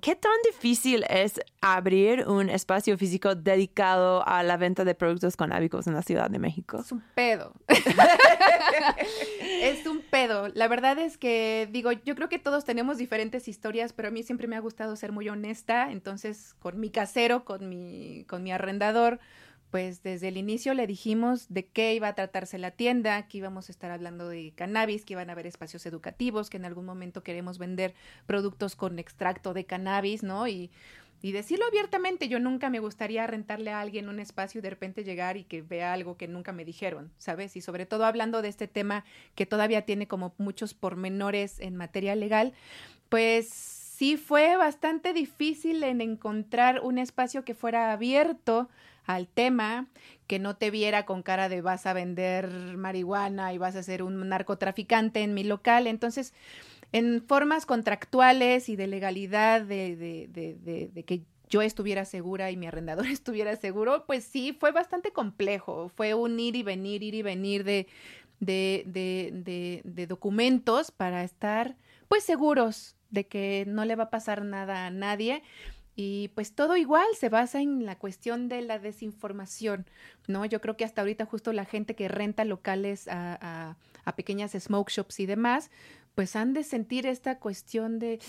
[0.00, 5.86] ¿qué tan difícil es abrir un espacio físico dedicado a la venta de productos canábicos
[5.86, 6.80] en la Ciudad de México?
[6.80, 7.52] Es un pedo.
[9.62, 10.48] es un pedo.
[10.54, 14.22] La verdad es que, digo, yo creo que todos tenemos diferentes historias, pero a mí
[14.22, 15.90] siempre me ha gustado ser muy honesta.
[15.90, 19.20] Entonces, con mi casero, con mi, con mi arrendador,
[19.70, 23.68] pues desde el inicio le dijimos de qué iba a tratarse la tienda, que íbamos
[23.68, 27.22] a estar hablando de cannabis, que iban a haber espacios educativos, que en algún momento
[27.22, 27.94] queremos vender
[28.26, 30.48] productos con extracto de cannabis, ¿no?
[30.48, 30.70] Y
[31.20, 35.02] y decirlo abiertamente, yo nunca me gustaría rentarle a alguien un espacio y de repente
[35.02, 37.56] llegar y que vea algo que nunca me dijeron, ¿sabes?
[37.56, 39.04] Y sobre todo hablando de este tema
[39.34, 42.52] que todavía tiene como muchos pormenores en materia legal,
[43.08, 48.68] pues sí fue bastante difícil en encontrar un espacio que fuera abierto
[49.08, 49.88] al tema,
[50.26, 54.02] que no te viera con cara de vas a vender marihuana y vas a ser
[54.02, 55.86] un narcotraficante en mi local.
[55.86, 56.34] Entonces,
[56.92, 62.58] en formas contractuales y de legalidad de, de, de, de, que yo estuviera segura y
[62.58, 65.90] mi arrendador estuviera seguro, pues sí, fue bastante complejo.
[65.96, 67.86] Fue un ir y venir, ir y venir de,
[68.40, 71.76] de, de, de, de documentos para estar
[72.08, 75.42] pues seguros de que no le va a pasar nada a nadie.
[76.00, 79.84] Y pues todo igual se basa en la cuestión de la desinformación,
[80.28, 80.44] ¿no?
[80.44, 84.52] Yo creo que hasta ahorita justo la gente que renta locales a, a, a pequeñas
[84.52, 85.72] smoke shops y demás,
[86.14, 88.20] pues han de sentir esta cuestión de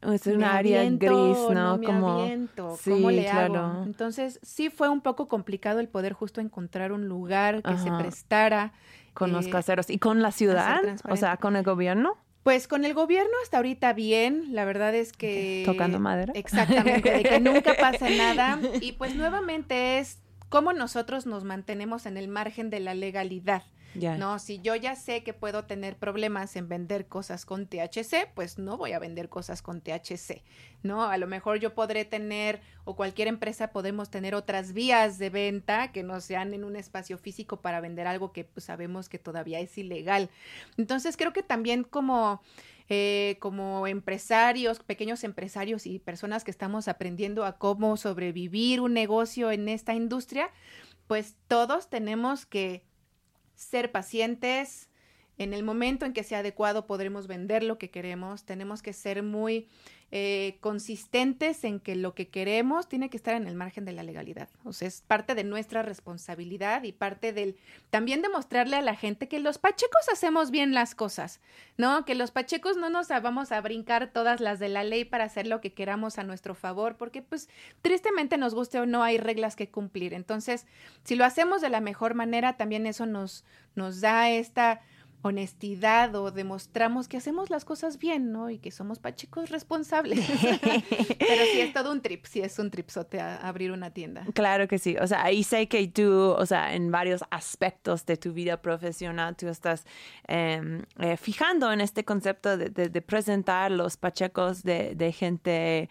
[0.00, 1.76] Es un área aviento gris, ¿no?
[1.78, 3.60] me Como aviento, sí, ¿cómo le claro.
[3.66, 3.82] hago?
[3.84, 8.72] Entonces, sí fue un poco complicado el poder justo encontrar un lugar que se prestara.
[9.14, 12.16] con los eh, caseros y con la ciudad, o sea, con el gobierno.
[12.42, 15.62] Pues con el gobierno hasta ahorita bien, la verdad es que...
[15.64, 16.32] Tocando madera.
[16.34, 18.58] Exactamente, de que nunca pase nada.
[18.80, 20.18] Y pues nuevamente es
[20.48, 23.62] cómo nosotros nos mantenemos en el margen de la legalidad.
[23.94, 28.58] No, si yo ya sé que puedo tener problemas en vender cosas con THC, pues
[28.58, 30.42] no voy a vender cosas con THC,
[30.82, 31.04] ¿no?
[31.04, 35.92] A lo mejor yo podré tener, o cualquier empresa podemos tener otras vías de venta
[35.92, 39.60] que no sean en un espacio físico para vender algo que pues, sabemos que todavía
[39.60, 40.30] es ilegal.
[40.78, 42.40] Entonces creo que también como...
[42.88, 49.50] eh, como empresarios, pequeños empresarios y personas que estamos aprendiendo a cómo sobrevivir un negocio
[49.50, 50.50] en esta industria,
[51.06, 52.84] pues todos tenemos que
[53.62, 54.88] ser pacientes.
[55.42, 58.44] En el momento en que sea adecuado podremos vender lo que queremos.
[58.44, 59.66] Tenemos que ser muy
[60.12, 64.04] eh, consistentes en que lo que queremos tiene que estar en el margen de la
[64.04, 64.48] legalidad.
[64.62, 67.56] O sea, es parte de nuestra responsabilidad y parte del
[67.90, 71.40] también demostrarle a la gente que los pachecos hacemos bien las cosas,
[71.76, 72.04] ¿no?
[72.04, 75.48] Que los pachecos no nos vamos a brincar todas las de la ley para hacer
[75.48, 77.48] lo que queramos a nuestro favor, porque pues
[77.80, 80.14] tristemente nos guste o no hay reglas que cumplir.
[80.14, 80.66] Entonces,
[81.02, 84.82] si lo hacemos de la mejor manera, también eso nos, nos da esta
[85.22, 88.50] honestidad o demostramos que hacemos las cosas bien, ¿no?
[88.50, 90.18] Y que somos pachecos responsables.
[91.18, 94.26] Pero sí es todo un trip, sí es un tripsote a, a abrir una tienda.
[94.34, 94.96] Claro que sí.
[95.00, 99.36] O sea, ahí sé que tú, o sea, en varios aspectos de tu vida profesional,
[99.36, 99.84] tú estás
[100.28, 105.88] eh, eh, fijando en este concepto de, de- de presentar los pachecos de, de gente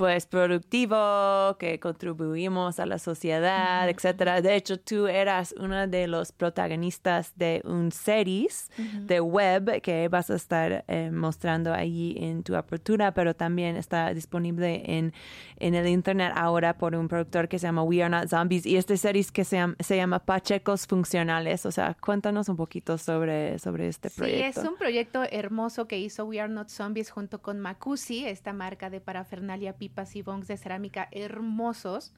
[0.00, 4.40] pues productivo, que contribuimos a la sociedad, etcétera.
[4.40, 10.30] De hecho, tú eras una de los protagonistas de un series de web que vas
[10.30, 15.12] a estar eh, mostrando allí en tu apertura, pero también está disponible en,
[15.58, 18.78] en el internet ahora por un productor que se llama We Are Not Zombies y
[18.78, 21.66] este series que se llama, se llama Pachecos Funcionales.
[21.66, 24.60] O sea, cuéntanos un poquito sobre, sobre este proyecto.
[24.60, 28.54] Sí, es un proyecto hermoso que hizo We Are Not Zombies junto con Macusi, esta
[28.54, 32.12] marca de parafernalia, pipas y bongs de cerámica hermosos.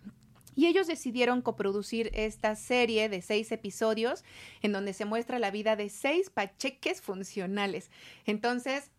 [0.55, 4.23] Y ellos decidieron coproducir esta serie de seis episodios
[4.61, 7.91] en donde se muestra la vida de seis pacheques funcionales.
[8.27, 8.91] Entonces,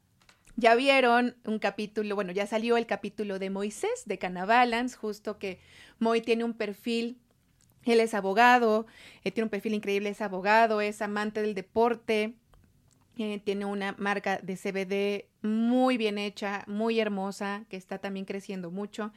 [0.56, 5.60] ya vieron un capítulo, bueno, ya salió el capítulo de Moisés de Canabalance, justo que
[6.00, 7.20] Moy tiene un perfil
[7.86, 8.86] él es abogado,
[9.24, 12.36] eh, tiene un perfil increíble, es abogado, es amante del deporte,
[13.18, 18.72] eh, tiene una marca de CBD muy bien hecha, muy hermosa, que está también creciendo
[18.72, 19.12] mucho.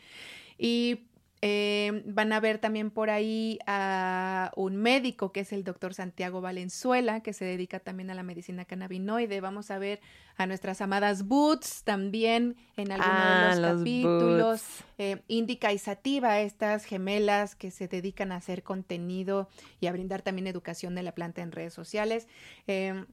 [0.58, 1.06] Y
[1.42, 6.40] eh, van a ver también por ahí a un médico que es el doctor Santiago
[6.40, 9.40] Valenzuela, que se dedica también a la medicina cannabinoide.
[9.40, 10.00] Vamos a ver
[10.38, 14.62] a nuestras amadas Boots también en alguno Ah, de los, los capítulos.
[14.98, 20.22] Eh, Indica y Sativa, estas gemelas que se dedican a hacer contenido y a brindar
[20.22, 22.28] también educación de la planta en redes sociales.
[22.66, 23.04] Eh,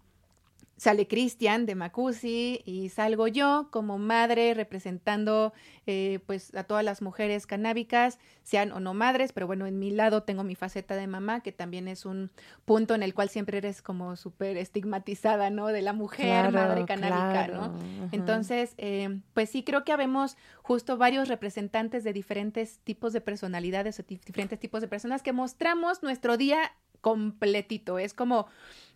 [0.84, 5.54] Sale Cristian de Macusi y salgo yo como madre representando
[5.88, 9.92] eh, pues a todas las mujeres canábicas, sean o no madres, pero bueno, en mi
[9.92, 12.32] lado tengo mi faceta de mamá, que también es un
[12.66, 15.68] punto en el cual siempre eres como súper estigmatizada, ¿no?
[15.68, 17.74] De la mujer, Claro, madre canábica, claro, ¿no?
[18.12, 24.02] Entonces, eh, pues sí creo que habemos justo varios representantes de diferentes tipos de personalidades
[24.02, 26.74] o dif- diferentes tipos de personas que mostramos nuestro día
[27.04, 28.00] completito.
[28.00, 28.48] Es como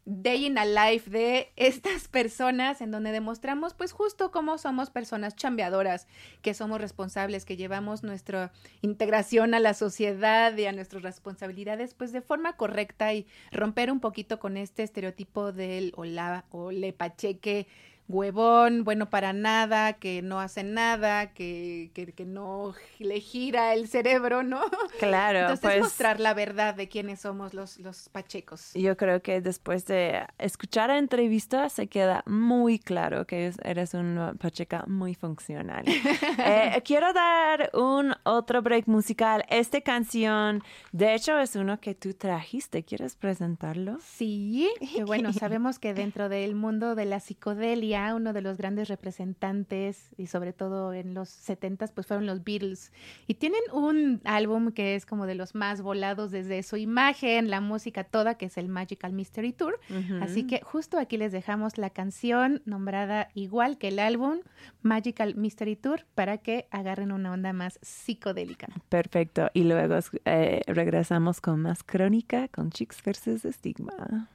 [0.05, 5.35] day in a life de estas personas en donde demostramos pues justo cómo somos personas
[5.35, 6.07] chambeadoras,
[6.41, 12.13] que somos responsables, que llevamos nuestra integración a la sociedad y a nuestras responsabilidades pues
[12.13, 16.93] de forma correcta y romper un poquito con este estereotipo del o la o le
[16.93, 17.67] pacheque
[18.07, 23.87] huevón, bueno para nada, que no hace nada, que, que, que no le gira el
[23.87, 24.61] cerebro, ¿no?
[24.99, 28.71] Claro, Entonces pues mostrar la verdad de quiénes somos los, los pachecos.
[28.73, 33.93] yo creo que después de escuchar la entrevista se queda muy claro que es- eres
[33.93, 35.85] una pacheca muy funcional.
[36.39, 39.43] Eh, quiero dar un otro break musical.
[39.49, 42.83] Esta canción, de hecho, es uno que tú trajiste.
[42.83, 43.97] ¿Quieres presentarlo?
[44.01, 48.57] Sí, que bueno, sabemos que dentro del mundo de la psicodelia ya uno de los
[48.57, 52.91] grandes representantes y sobre todo en los 70 pues fueron los Beatles
[53.25, 57.59] y tienen un álbum que es como de los más volados desde su imagen, la
[57.59, 59.79] música toda que es el Magical Mystery Tour.
[60.21, 64.39] Así que justo aquí les dejamos la canción nombrada igual que el álbum
[64.83, 68.67] Magical Mystery Tour para que agarren una onda más psicodélica.
[68.89, 69.49] Perfecto.
[69.53, 74.29] Y luego eh, regresamos con más crónica con Chicks versus Estigma.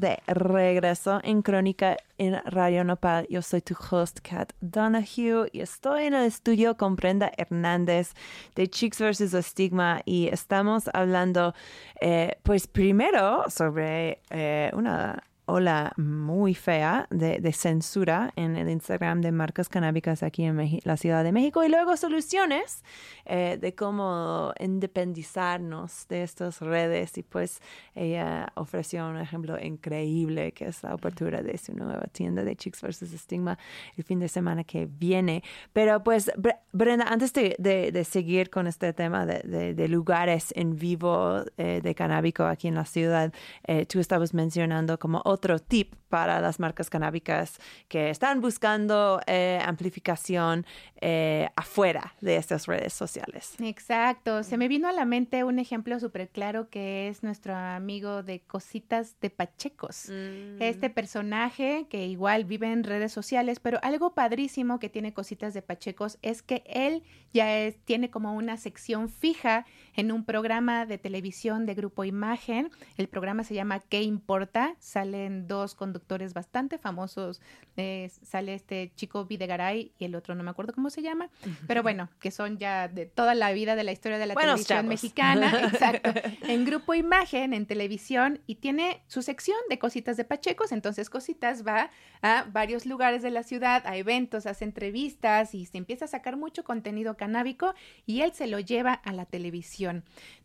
[0.00, 3.26] De regreso en Crónica en Radio Nopal.
[3.28, 8.14] Yo soy tu host, Kat Donahue, y estoy en el estudio con Brenda Hernández
[8.54, 9.34] de Chicks vs.
[9.34, 11.54] Estigma y estamos hablando,
[12.00, 19.32] eh, pues primero sobre eh, una ola muy fea de, censura en el Instagram de
[19.32, 22.84] marcas canábicas aquí en la Ciudad de México y luego soluciones
[23.24, 27.60] eh, de cómo independizarnos de estas redes y pues
[27.94, 32.82] ella ofreció un ejemplo increíble que es la apertura de su nueva tienda de Chicks
[32.82, 33.10] vs.
[33.16, 33.58] Stigma
[33.96, 35.42] el fin de semana que viene.
[35.72, 36.30] Pero pues
[36.72, 42.44] Brenda, antes de, seguir con este tema de, de lugares en vivo eh, de canábico
[42.44, 43.32] aquí en la ciudad,
[43.66, 47.58] eh, tú estabas mencionando como otro tip para las marcas canábicas
[47.88, 50.64] que están buscando eh, amplificación
[51.00, 53.54] eh, afuera de estas redes sociales.
[53.60, 54.42] Exacto.
[54.42, 58.40] Se me vino a la mente un ejemplo súper claro que es nuestro amigo de
[58.40, 60.08] Cositas de Pachecos.
[60.08, 60.62] Mm.
[60.62, 65.62] Este personaje que igual vive en redes sociales, pero algo padrísimo que tiene Cositas de
[65.62, 69.66] Pachecos es que él ya es, tiene como una sección fija
[69.96, 72.70] en un programa de televisión de Grupo Imagen.
[72.96, 74.74] El programa se llama ¿Qué importa?
[74.78, 77.40] Salen dos conductores bastante famosos.
[77.76, 81.28] Eh, sale este chico Videgaray y el otro no me acuerdo cómo se llama,
[81.66, 84.88] pero bueno, que son ya de toda la vida de la historia de la televisión
[84.88, 86.10] mexicana, exacto,
[86.42, 91.66] en Grupo Imagen, en televisión, y tiene su sección de cositas de Pachecos, entonces Cositas
[91.66, 91.90] va
[92.22, 96.36] a varios lugares de la ciudad, a eventos, hace entrevistas y se empieza a sacar
[96.36, 97.74] mucho contenido canábico
[98.06, 99.85] y él se lo lleva a la televisión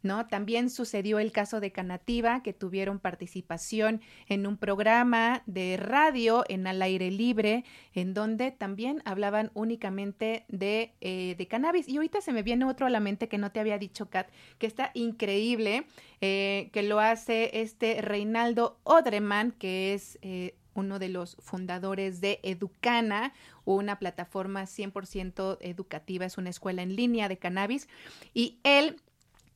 [0.01, 0.27] ¿no?
[0.27, 6.67] También sucedió el caso de Canativa, que tuvieron participación en un programa de radio en
[6.67, 7.63] al aire libre,
[7.93, 11.87] en donde también hablaban únicamente de, eh, cannabis.
[11.87, 14.29] Y ahorita se me viene otro a la mente que no te había dicho, Kat,
[14.57, 15.85] que está increíble,
[16.21, 20.19] eh, que lo hace este Reinaldo Odreman, que es...
[20.21, 23.33] Eh, uno de los fundadores de Educana,
[23.65, 27.87] una plataforma 100% educativa, es una escuela en línea de cannabis,
[28.33, 29.01] y él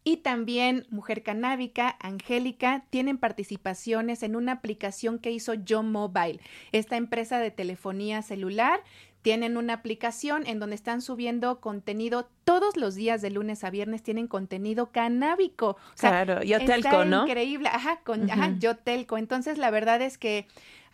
[0.07, 6.39] y también Mujer Canábica, Angélica, tienen participaciones en una aplicación que hizo Yo Mobile,
[6.71, 8.81] esta empresa de telefonía celular.
[9.23, 14.03] Tienen una aplicación en donde están subiendo contenido todos los días de lunes a viernes,
[14.03, 15.69] tienen contenido canábico.
[15.69, 17.23] O sea, Claro, yo telco, ¿no?
[17.23, 19.17] Increíble, ajá, con, ajá, yo telco.
[19.17, 20.45] Entonces, la verdad es que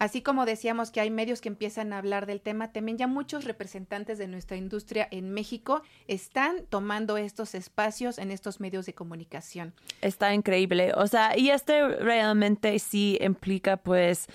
[0.01, 3.45] Así como decíamos que hay medios que empiezan a hablar del tema, también ya muchos
[3.45, 9.75] representantes de nuestra industria en México están tomando estos espacios en estos medios de comunicación.
[10.01, 10.91] Está increíble.
[10.95, 14.25] O sea, y este realmente sí implica pues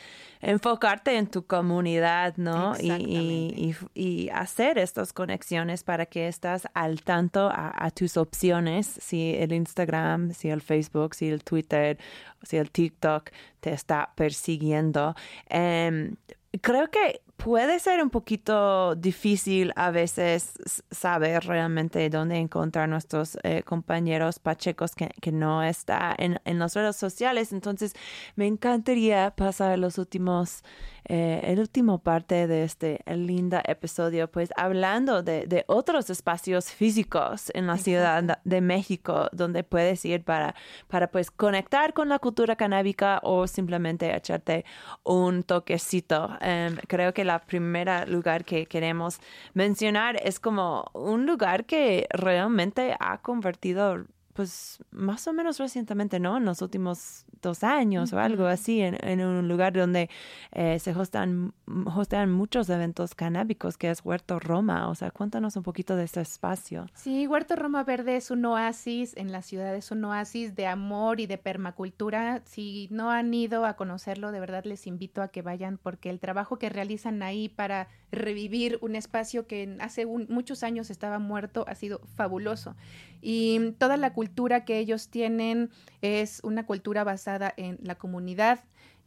[0.40, 2.74] enfocarte en tu comunidad, ¿no?
[2.78, 9.34] Y, y, hacer estas conexiones para que estás al tanto a, a tus opciones, si
[9.34, 11.98] el Instagram, si el Facebook, si el Twitter,
[12.46, 13.30] si el TikTok
[13.60, 15.14] te está persiguiendo.
[15.48, 16.16] Em,
[16.62, 20.54] creo que puede ser un poquito difícil a veces
[20.90, 26.74] saber realmente dónde encontrar nuestros eh, compañeros pachecos que, que no está en, en las
[26.74, 27.52] redes sociales.
[27.52, 27.92] Entonces,
[28.36, 30.64] me encantaría pasar los últimos,
[31.08, 37.50] eh, el último parte de este lindo episodio, pues hablando de, de otros espacios físicos
[37.54, 40.54] en la Ciudad de México donde puedes ir para,
[40.88, 44.64] para pues conectar con la cultura canábica o simplemente echarte
[45.04, 46.36] un toquecito.
[46.40, 49.20] Em, creo que la primera lugar que queremos
[49.54, 54.06] mencionar es como un lugar que realmente ha convertido
[54.36, 56.36] pues más o menos recientemente, ¿no?
[56.36, 60.10] En los últimos dos años o algo así, en, en un lugar donde
[60.52, 61.54] eh, se hostan,
[61.86, 64.88] hostean muchos eventos canábicos, que es Huerto Roma.
[64.90, 66.86] O sea, cuéntanos un poquito de ese espacio.
[66.94, 71.18] Sí, Huerto Roma Verde es un oasis en la ciudad, es un oasis de amor
[71.18, 72.42] y de permacultura.
[72.44, 76.20] Si no han ido a conocerlo, de verdad les invito a que vayan porque el
[76.20, 81.64] trabajo que realizan ahí para revivir un espacio que hace un- muchos años estaba muerto
[81.68, 82.74] ha sido fabuloso.
[83.22, 84.25] Y toda la cultura
[84.64, 85.70] que ellos tienen
[86.02, 88.60] es una cultura basada en la comunidad,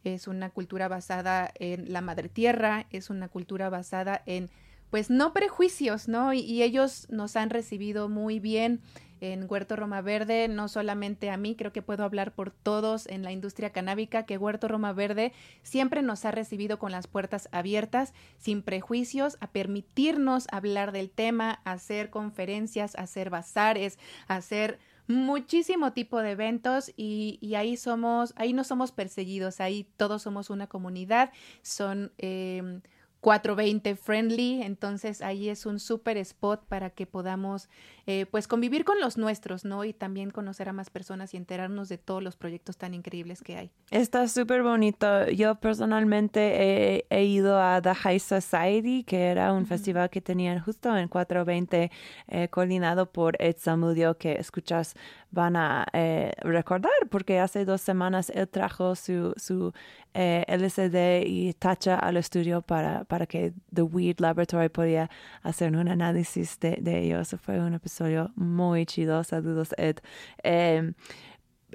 [0.04, 4.50] es una cultura basada en la madre tierra, es una cultura basada en
[4.90, 6.32] pues no prejuicios, ¿no?
[6.32, 8.80] Y, y ellos nos han recibido muy bien
[9.20, 13.22] en Huerto Roma Verde, no solamente a mí, creo que puedo hablar por todos en
[13.22, 18.14] la industria canábica, que Huerto Roma Verde siempre nos ha recibido con las puertas abiertas,
[18.38, 24.78] sin prejuicios, a permitirnos hablar del tema, hacer conferencias, hacer bazares, hacer
[25.10, 30.50] muchísimo tipo de eventos y, y ahí somos, ahí no somos perseguidos, ahí todos somos
[30.50, 31.32] una comunidad,
[31.62, 32.12] son...
[32.18, 32.80] em,
[33.20, 37.68] 420 friendly, entonces ahí es un súper spot para que podamos
[38.06, 39.84] eh, pues convivir con los nuestros, ¿no?
[39.84, 43.56] Y también conocer a más personas y enterarnos de todos los proyectos tan increíbles que
[43.56, 43.70] hay.
[43.90, 45.28] Está súper bonito.
[45.28, 50.60] Yo personalmente he, he ido a The High Society, que era un festival que tenían
[50.60, 51.90] justo en 420,
[52.28, 54.94] eh, coordinado por Ed Zamudio, que escuchas
[55.30, 59.72] van a eh, recordar, porque hace dos semanas él trajo su, su
[60.14, 65.10] eh, LSD y tacha al estudio para, para que The Weed Laboratory podía
[65.42, 67.36] hacer un análisis de, de ellos.
[67.40, 69.22] Fue un episodio muy chido.
[69.24, 69.98] Saludos, Ed.
[70.42, 70.92] Eh,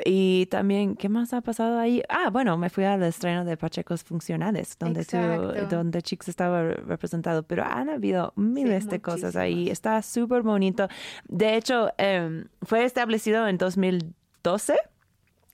[0.03, 2.03] y también, ¿qué más ha pasado ahí?
[2.09, 5.17] Ah, bueno, me fui al estreno de Pachecos Funcionales, donde tú,
[5.69, 9.69] donde Chicks estaba representado, pero han habido miles de cosas ahí.
[9.69, 10.89] Está súper bonito.
[11.29, 14.75] De hecho, em, fue establecido en 2012.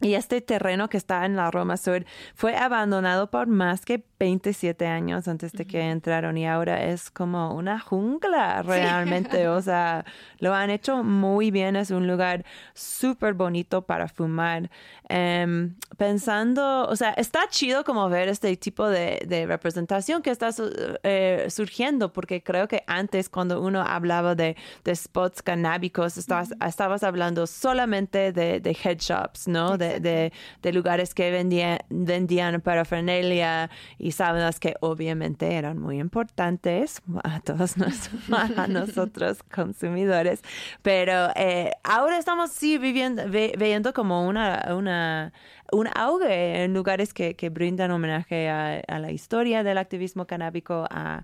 [0.02, 4.86] Y este terreno que está en la Roma Sur fue abandonado por más que 27
[4.86, 9.48] años antes de que entraron y ahora es como una jungla realmente.
[9.48, 10.06] O sea,
[10.38, 11.76] lo han hecho muy bien.
[11.76, 12.46] Es un lugar
[12.76, 14.70] súper bonito para fumar.
[15.10, 20.52] Em, pensando, o sea, está chido como ver este tipo de, de representación que está
[20.52, 20.72] su-
[21.04, 27.04] eh, surgiendo porque creo que antes cuando uno hablaba de, de spots canábicos estabas, estabas
[27.04, 29.78] hablando solamente de, de head shops, ¿no?
[29.78, 37.02] De, de, de lugares que vendían, vendían parafernalia y sábanas que obviamente eran muy importantes
[37.24, 37.76] a todos
[38.58, 40.42] a nosotros consumidores.
[40.82, 45.34] Pero eh, ahora estamos sí viviendo, ve- viendo como una, una,
[45.72, 51.24] un auge en lugares que, que brindan homenaje a, la historia del activismo canábico, a,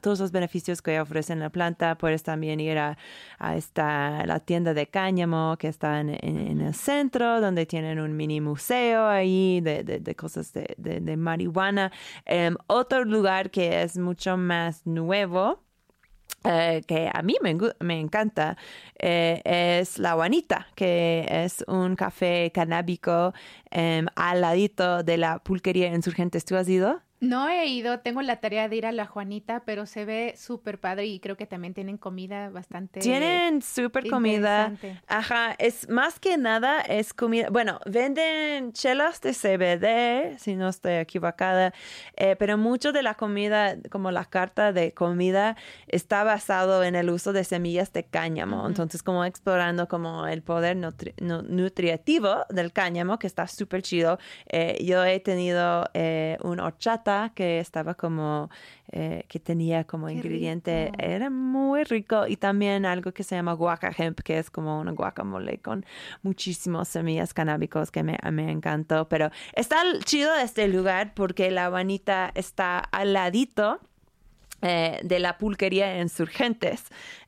[0.00, 1.96] todos los beneficios que ofrecen la planta.
[1.96, 2.96] Puedes también ir a,
[3.56, 6.10] esta, la tienda de cáñamo que está en,
[6.60, 11.90] el centro, donde tienen un mini museo ahí de, de- cosas de, de- de marihuana.
[12.26, 15.63] Em, otro lugar que es mucho más nuevo
[16.44, 18.56] eh, que a mí me, me encanta
[18.98, 19.40] eh,
[19.80, 23.32] es La Juanita, que es un café canábico
[23.70, 26.44] em, al ladito de la pulquería Insurgentes.
[26.44, 27.00] ¿Tú has ido?
[27.24, 30.78] No he ido, tengo la tarea de ir a la Juanita, pero se ve súper
[30.78, 33.00] padre y creo que también tienen comida bastante.
[33.00, 34.72] Tienen súper comida.
[35.08, 37.48] Ajá, es más que nada es comida.
[37.50, 41.72] Bueno, venden chelas de CBD, si no estoy equivocada,
[42.16, 45.56] eh, pero mucho de la comida, como la carta de comida,
[45.86, 48.58] está basado en el uso de semillas de cáñamo.
[48.58, 48.66] Ujú.
[48.68, 54.18] Entonces, como explorando como el poder nutri- nu- nutritivo del cáñamo, que está súper chido.
[54.48, 58.50] Eh, yo he tenido eh, un horchata que estaba como,
[58.92, 60.96] eh, que tenía como Qué ingrediente, rico.
[60.98, 64.92] era muy rico y también algo que se llama guaca hemp, que es como una
[64.92, 65.84] guacamole con
[66.22, 69.08] muchísimas semillas canábicos que me, me encantó.
[69.08, 73.80] Pero está chido este lugar porque la Juanita está al ladito
[74.66, 76.84] eh, de la pulquería Insurgentes,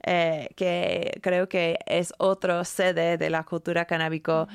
[0.06, 4.48] eh, que creo que es otro sede de la cultura canábico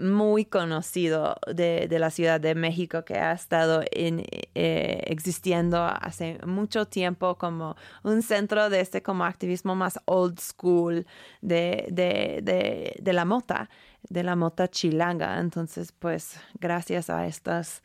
[0.00, 4.24] muy conocido de, de la Ciudad de México que ha estado en,
[4.54, 11.06] eh, existiendo hace mucho tiempo como un centro de este como activismo más old school
[11.40, 13.70] de, de, de, la mota,
[14.08, 15.38] de la mota chilanga.
[15.38, 17.82] Entonces, pues gracias a estas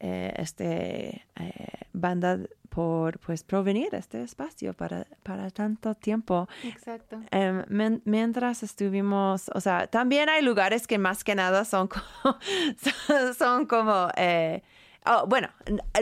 [0.00, 2.38] eh, este, eh, banda
[2.68, 6.46] por pues provenir a este espacio para, para tanto tiempo.
[6.64, 7.20] Exacto.
[7.30, 12.38] Em, men- mientras estuvimos, o sea, también hay lugares que más que nada son como,
[13.38, 14.62] son como eh,
[15.06, 15.48] oh, bueno,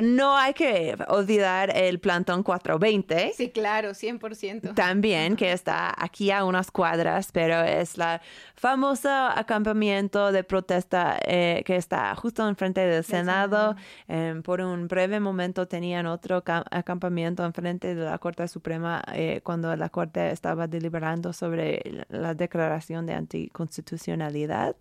[0.03, 3.33] no hay que olvidar el plantón 420.
[3.37, 4.75] Sí, claro, 100%.
[4.75, 8.21] También, que está aquí a unas cuadras, pero es la
[8.55, 13.77] famosa acampamiento de protesta eh, que está justo enfrente del Senado.
[14.09, 19.41] Em, por un breve momento tenían otro ca- acampamiento enfrente de la Corte Suprema eh,
[19.43, 24.77] cuando la Corte estaba deliberando sobre la declaración de anticonstitucionalidad.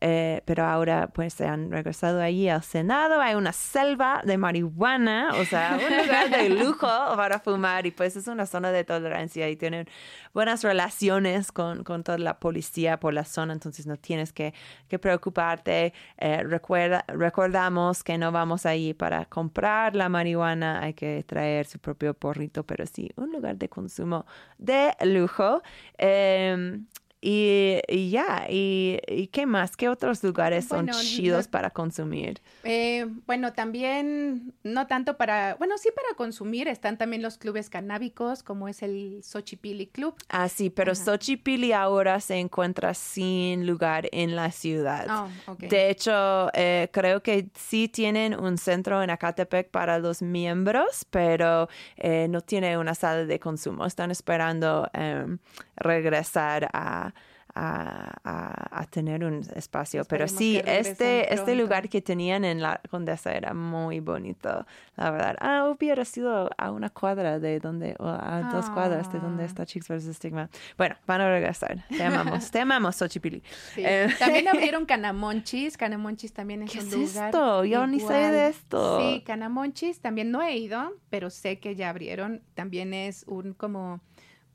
[0.00, 5.30] Eh, pero ahora pues se han regresado allí al Senado, hay una selva de marihuana,
[5.40, 6.86] o sea, un lugar de lujo
[7.16, 9.88] para fumar y pues es una zona de tolerancia y tienen
[10.34, 14.52] buenas relaciones con, con toda la policía por la zona, entonces no tienes que,
[14.88, 15.94] que preocuparte.
[16.18, 21.78] Eh, recuerda, recordamos que no vamos allí para comprar la marihuana, hay que traer su
[21.78, 24.26] propio porrito, pero sí, un lugar de consumo
[24.58, 25.62] de lujo.
[25.98, 26.86] Em,
[27.20, 29.76] y, y ya, y, y qué más?
[29.76, 32.40] ¿Qué otros lugares Bueno, son no- chidos para consumir?
[32.62, 38.42] Eh, bueno, también, no tanto para, bueno, sí para consumir, están también los clubes canábicos,
[38.42, 40.14] como es el Xochipilli Club.
[40.28, 41.04] Ah, sí, pero Ajá.
[41.04, 45.06] Xochipilli ahora se encuentra sin lugar en la ciudad.
[45.46, 45.60] Oh, ok.
[45.60, 51.68] De hecho, eh, creo que sí tienen un centro en Acatepec para los miembros, pero
[51.96, 53.86] eh, no tiene una sala de consumo.
[53.86, 55.38] Están esperando em,
[55.76, 57.14] regresar a,
[57.56, 60.04] a, a- a tener un espacio.
[60.04, 64.00] Pero Esperemos sí, que regresen este, este lugar que tenían en la Condesa era muy
[64.00, 65.36] bonito, la verdad.
[65.40, 69.46] Ah, hubiera sido a una cuadra de donde, o a dos cuadras de donde Ah.
[69.46, 70.16] está Chicks vs.
[70.16, 70.50] Stigma.
[70.76, 71.84] Bueno, van a regresar.
[71.88, 72.50] Te amamos.
[72.50, 73.42] Te amamos, Xochipilli.
[73.74, 73.82] Sí.
[73.84, 75.76] Eh, También abrieron Canamonchis.
[75.76, 77.26] Canamonchis también es ¿Qué un es lugar.
[77.30, 77.64] esto?
[77.64, 78.34] Yo ni sé de igual.
[78.50, 79.00] esto.
[79.00, 82.42] Sí, Canamonchis también no he ido, pero sé que ya abrieron.
[82.54, 84.00] También es un como,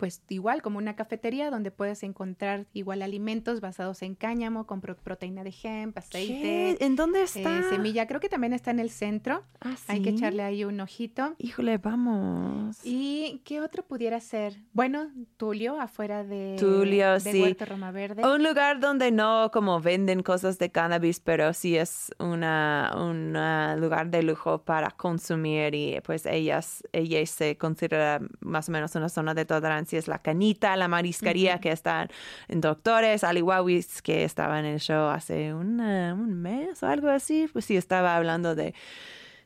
[0.01, 4.97] pues igual como una cafetería donde puedes encontrar igual alimentos basados en cáñamo, con pro-
[4.97, 5.99] proteína de hemp, ¿Qué?
[5.99, 7.61] aceite, ¿En dónde eh, está?
[7.69, 8.07] semilla.
[8.07, 9.43] Creo que también está en el centro.
[9.61, 10.15] Ah, Hay que ¿sí?
[10.17, 11.35] echarle ahí un ojito.
[11.37, 12.79] Híjole, vamos.
[12.83, 14.55] ¿Y qué otro pudiera ser?
[14.73, 17.39] Bueno, Tulio, afuera de, Tulio, de sí.
[17.43, 18.25] Huerto Roma Verde.
[18.27, 23.75] Un lugar donde no como venden cosas de cannabis, pero sí es una, un ah,
[23.77, 29.07] lugar de lujo para consumir y pues ellas, ella se considera más o menos una
[29.07, 29.90] zona de tolerancia.
[29.97, 32.09] Es la canita, la mariscaría que están
[32.47, 37.47] en Doctores, Aliwawis, que estaba en el show hace una- un mes o algo así.
[37.51, 38.73] Pues sí, estaba hablando de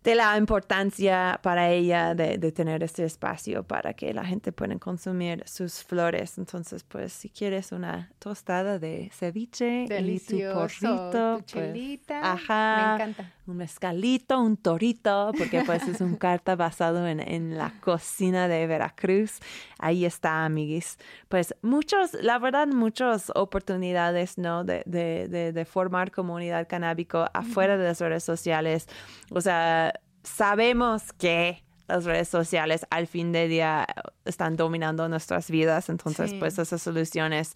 [0.04, 4.78] de la importancia para ella de, de tener este espacio para que la gente pueda
[4.78, 6.38] consumir sus flores.
[6.38, 10.54] Entonces, pues, si quieres una tostada de ceviche y tu Delicioso.
[10.54, 13.34] porrito, tu pues, ajá, Me encanta.
[13.48, 18.66] Un mezcalito, un torito, porque pues es un carta basado en, en, la cocina de
[18.68, 19.40] Veracruz.
[19.80, 20.98] Ahí está, amiguis.
[21.30, 24.64] Pues muchos, la verdad, muchas oportunidades, ¿no?
[24.64, 28.88] De, de, de, de formar comunidad canábico afuera de las redes sociales.
[29.30, 29.94] O sea,
[30.24, 33.86] sabemos que las redes sociales al fin de día
[34.26, 36.38] están dominando nuestras vidas, entonces Sí.
[36.40, 37.54] pues esas soluciones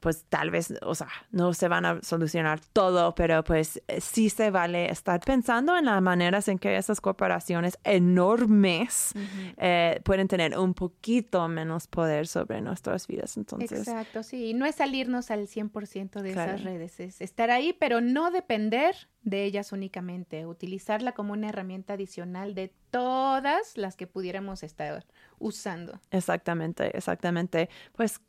[0.00, 4.30] pues tal vez, o sea, no se van a solucionar todo, pero pues eh, sí
[4.30, 9.12] se vale estar pensando en las maneras en que esas corporaciones enormes
[9.58, 13.36] eh, pueden tener un poquito menos poder sobre nuestras vidas.
[13.36, 14.46] Entonces, Exacto, sí.
[14.50, 16.52] Y no es salirnos al 100% de Claro.
[16.52, 21.92] esas redes, es estar ahí, pero no depender de ellas únicamente, utilizarla como una herramienta
[21.94, 25.04] adicional de todas las que pudiéramos estar
[25.38, 26.00] usando.
[26.10, 27.68] Exactamente, exactamente.
[27.94, 28.20] Pues,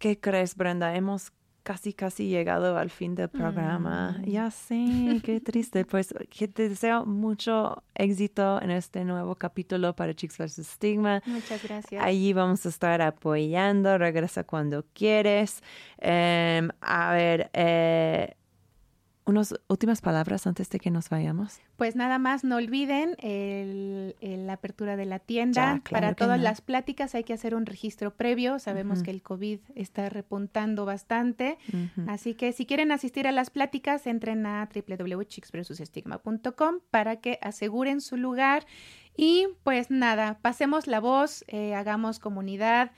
[0.00, 0.96] ¿qué crees, Brenda?
[0.96, 1.30] Hemos
[1.62, 4.16] casi, casi llegado al fin del programa.
[4.18, 4.24] Mm.
[4.24, 5.84] Ya sé, qué triste.
[5.84, 10.66] Pues, que te deseo mucho éxito en este nuevo capítulo para Chicks vs.
[10.66, 11.22] Stigma.
[11.26, 12.02] Muchas gracias.
[12.02, 13.98] Allí vamos a estar apoyando.
[13.98, 15.62] Regresa cuando quieres.
[15.98, 18.36] Em, a ver, eh,
[19.30, 21.60] unas últimas palabras antes de que nos vayamos.
[21.76, 23.16] Pues nada más, no olviden
[24.20, 25.74] la apertura de la tienda.
[25.74, 26.44] Ya, claro Para todas no.
[26.44, 28.58] las pláticas hay que hacer un registro previo.
[28.58, 31.58] Sabemos que el COVID está repuntando bastante.
[32.06, 38.16] Así que si quieren asistir a las pláticas, entren a www.chicksversusestigma.com para que aseguren su
[38.16, 38.66] lugar.
[39.16, 42.92] Y pues nada, pasemos la voz, eh, hagamos comunidad.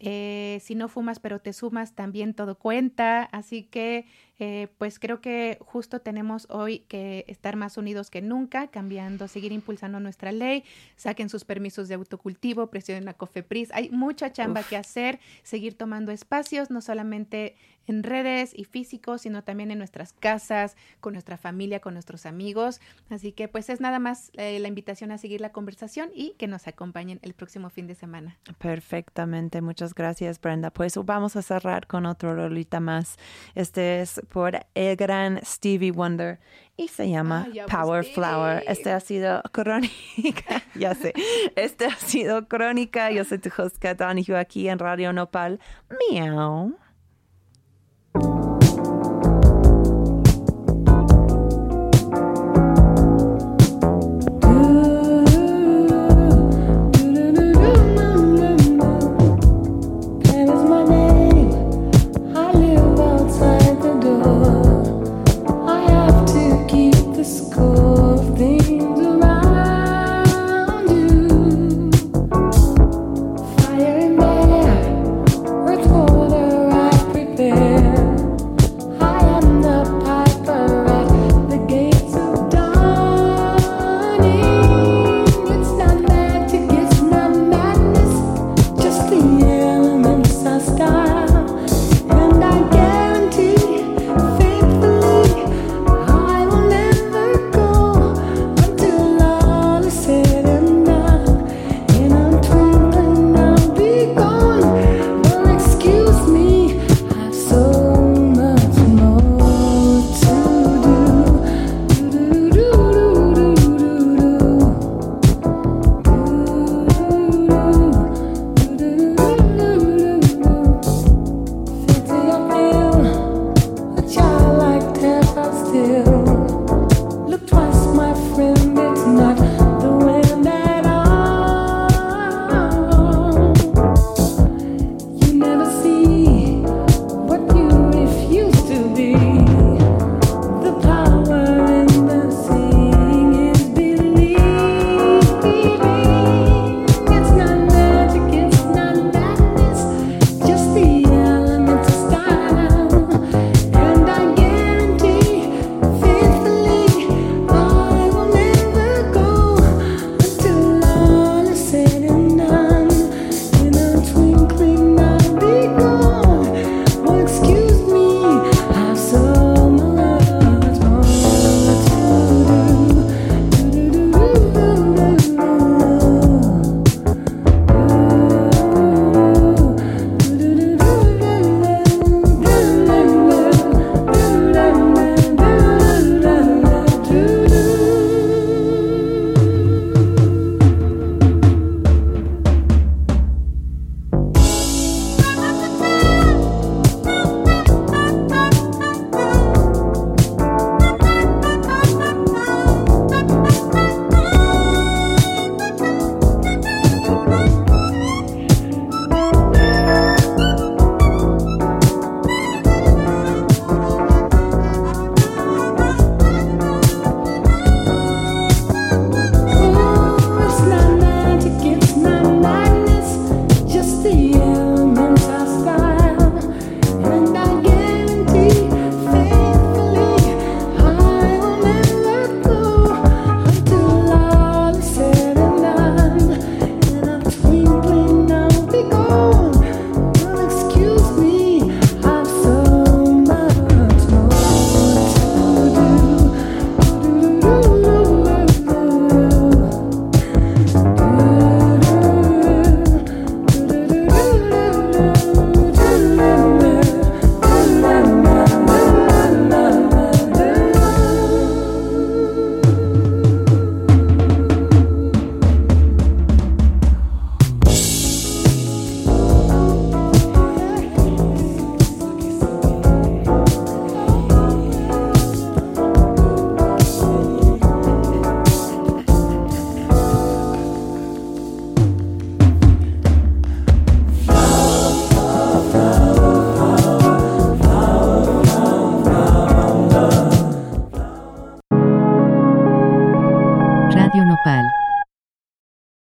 [0.00, 3.22] Eh, si no fumas pero te sumas, también todo cuenta.
[3.24, 4.06] Así que
[4.38, 9.52] eh, pues creo que justo tenemos hoy que estar más unidos que nunca, cambiando, seguir
[9.52, 10.64] impulsando nuestra ley,
[10.96, 13.70] saquen sus permisos de autocultivo, presionen a Cofepris.
[13.72, 14.68] Hay mucha chamba Uf.
[14.68, 17.56] que hacer, seguir tomando espacios, no solamente
[17.86, 22.80] en redes y físicos, sino también en nuestras casas, con nuestra familia, con nuestros amigos.
[23.10, 26.46] Así que pues es nada más eh, la invitación a seguir la conversación y que
[26.46, 28.38] nos acompañen el próximo fin de semana.
[28.58, 30.70] Perfectamente, muchas gracias Brenda.
[30.70, 33.16] Pues vamos a cerrar con otro rolita más.
[33.54, 36.38] Este es por el gran Stevie Wonder
[36.76, 38.04] y se llama Ay, amo Power.
[38.04, 38.64] Flower.
[38.66, 41.12] Este ha sido Crónica, ya sé,
[41.56, 43.10] este ha sido Crónica.
[43.10, 45.60] Yo soy tu host Kat Donahue aquí en Radio Nopal.
[46.10, 46.74] Miau.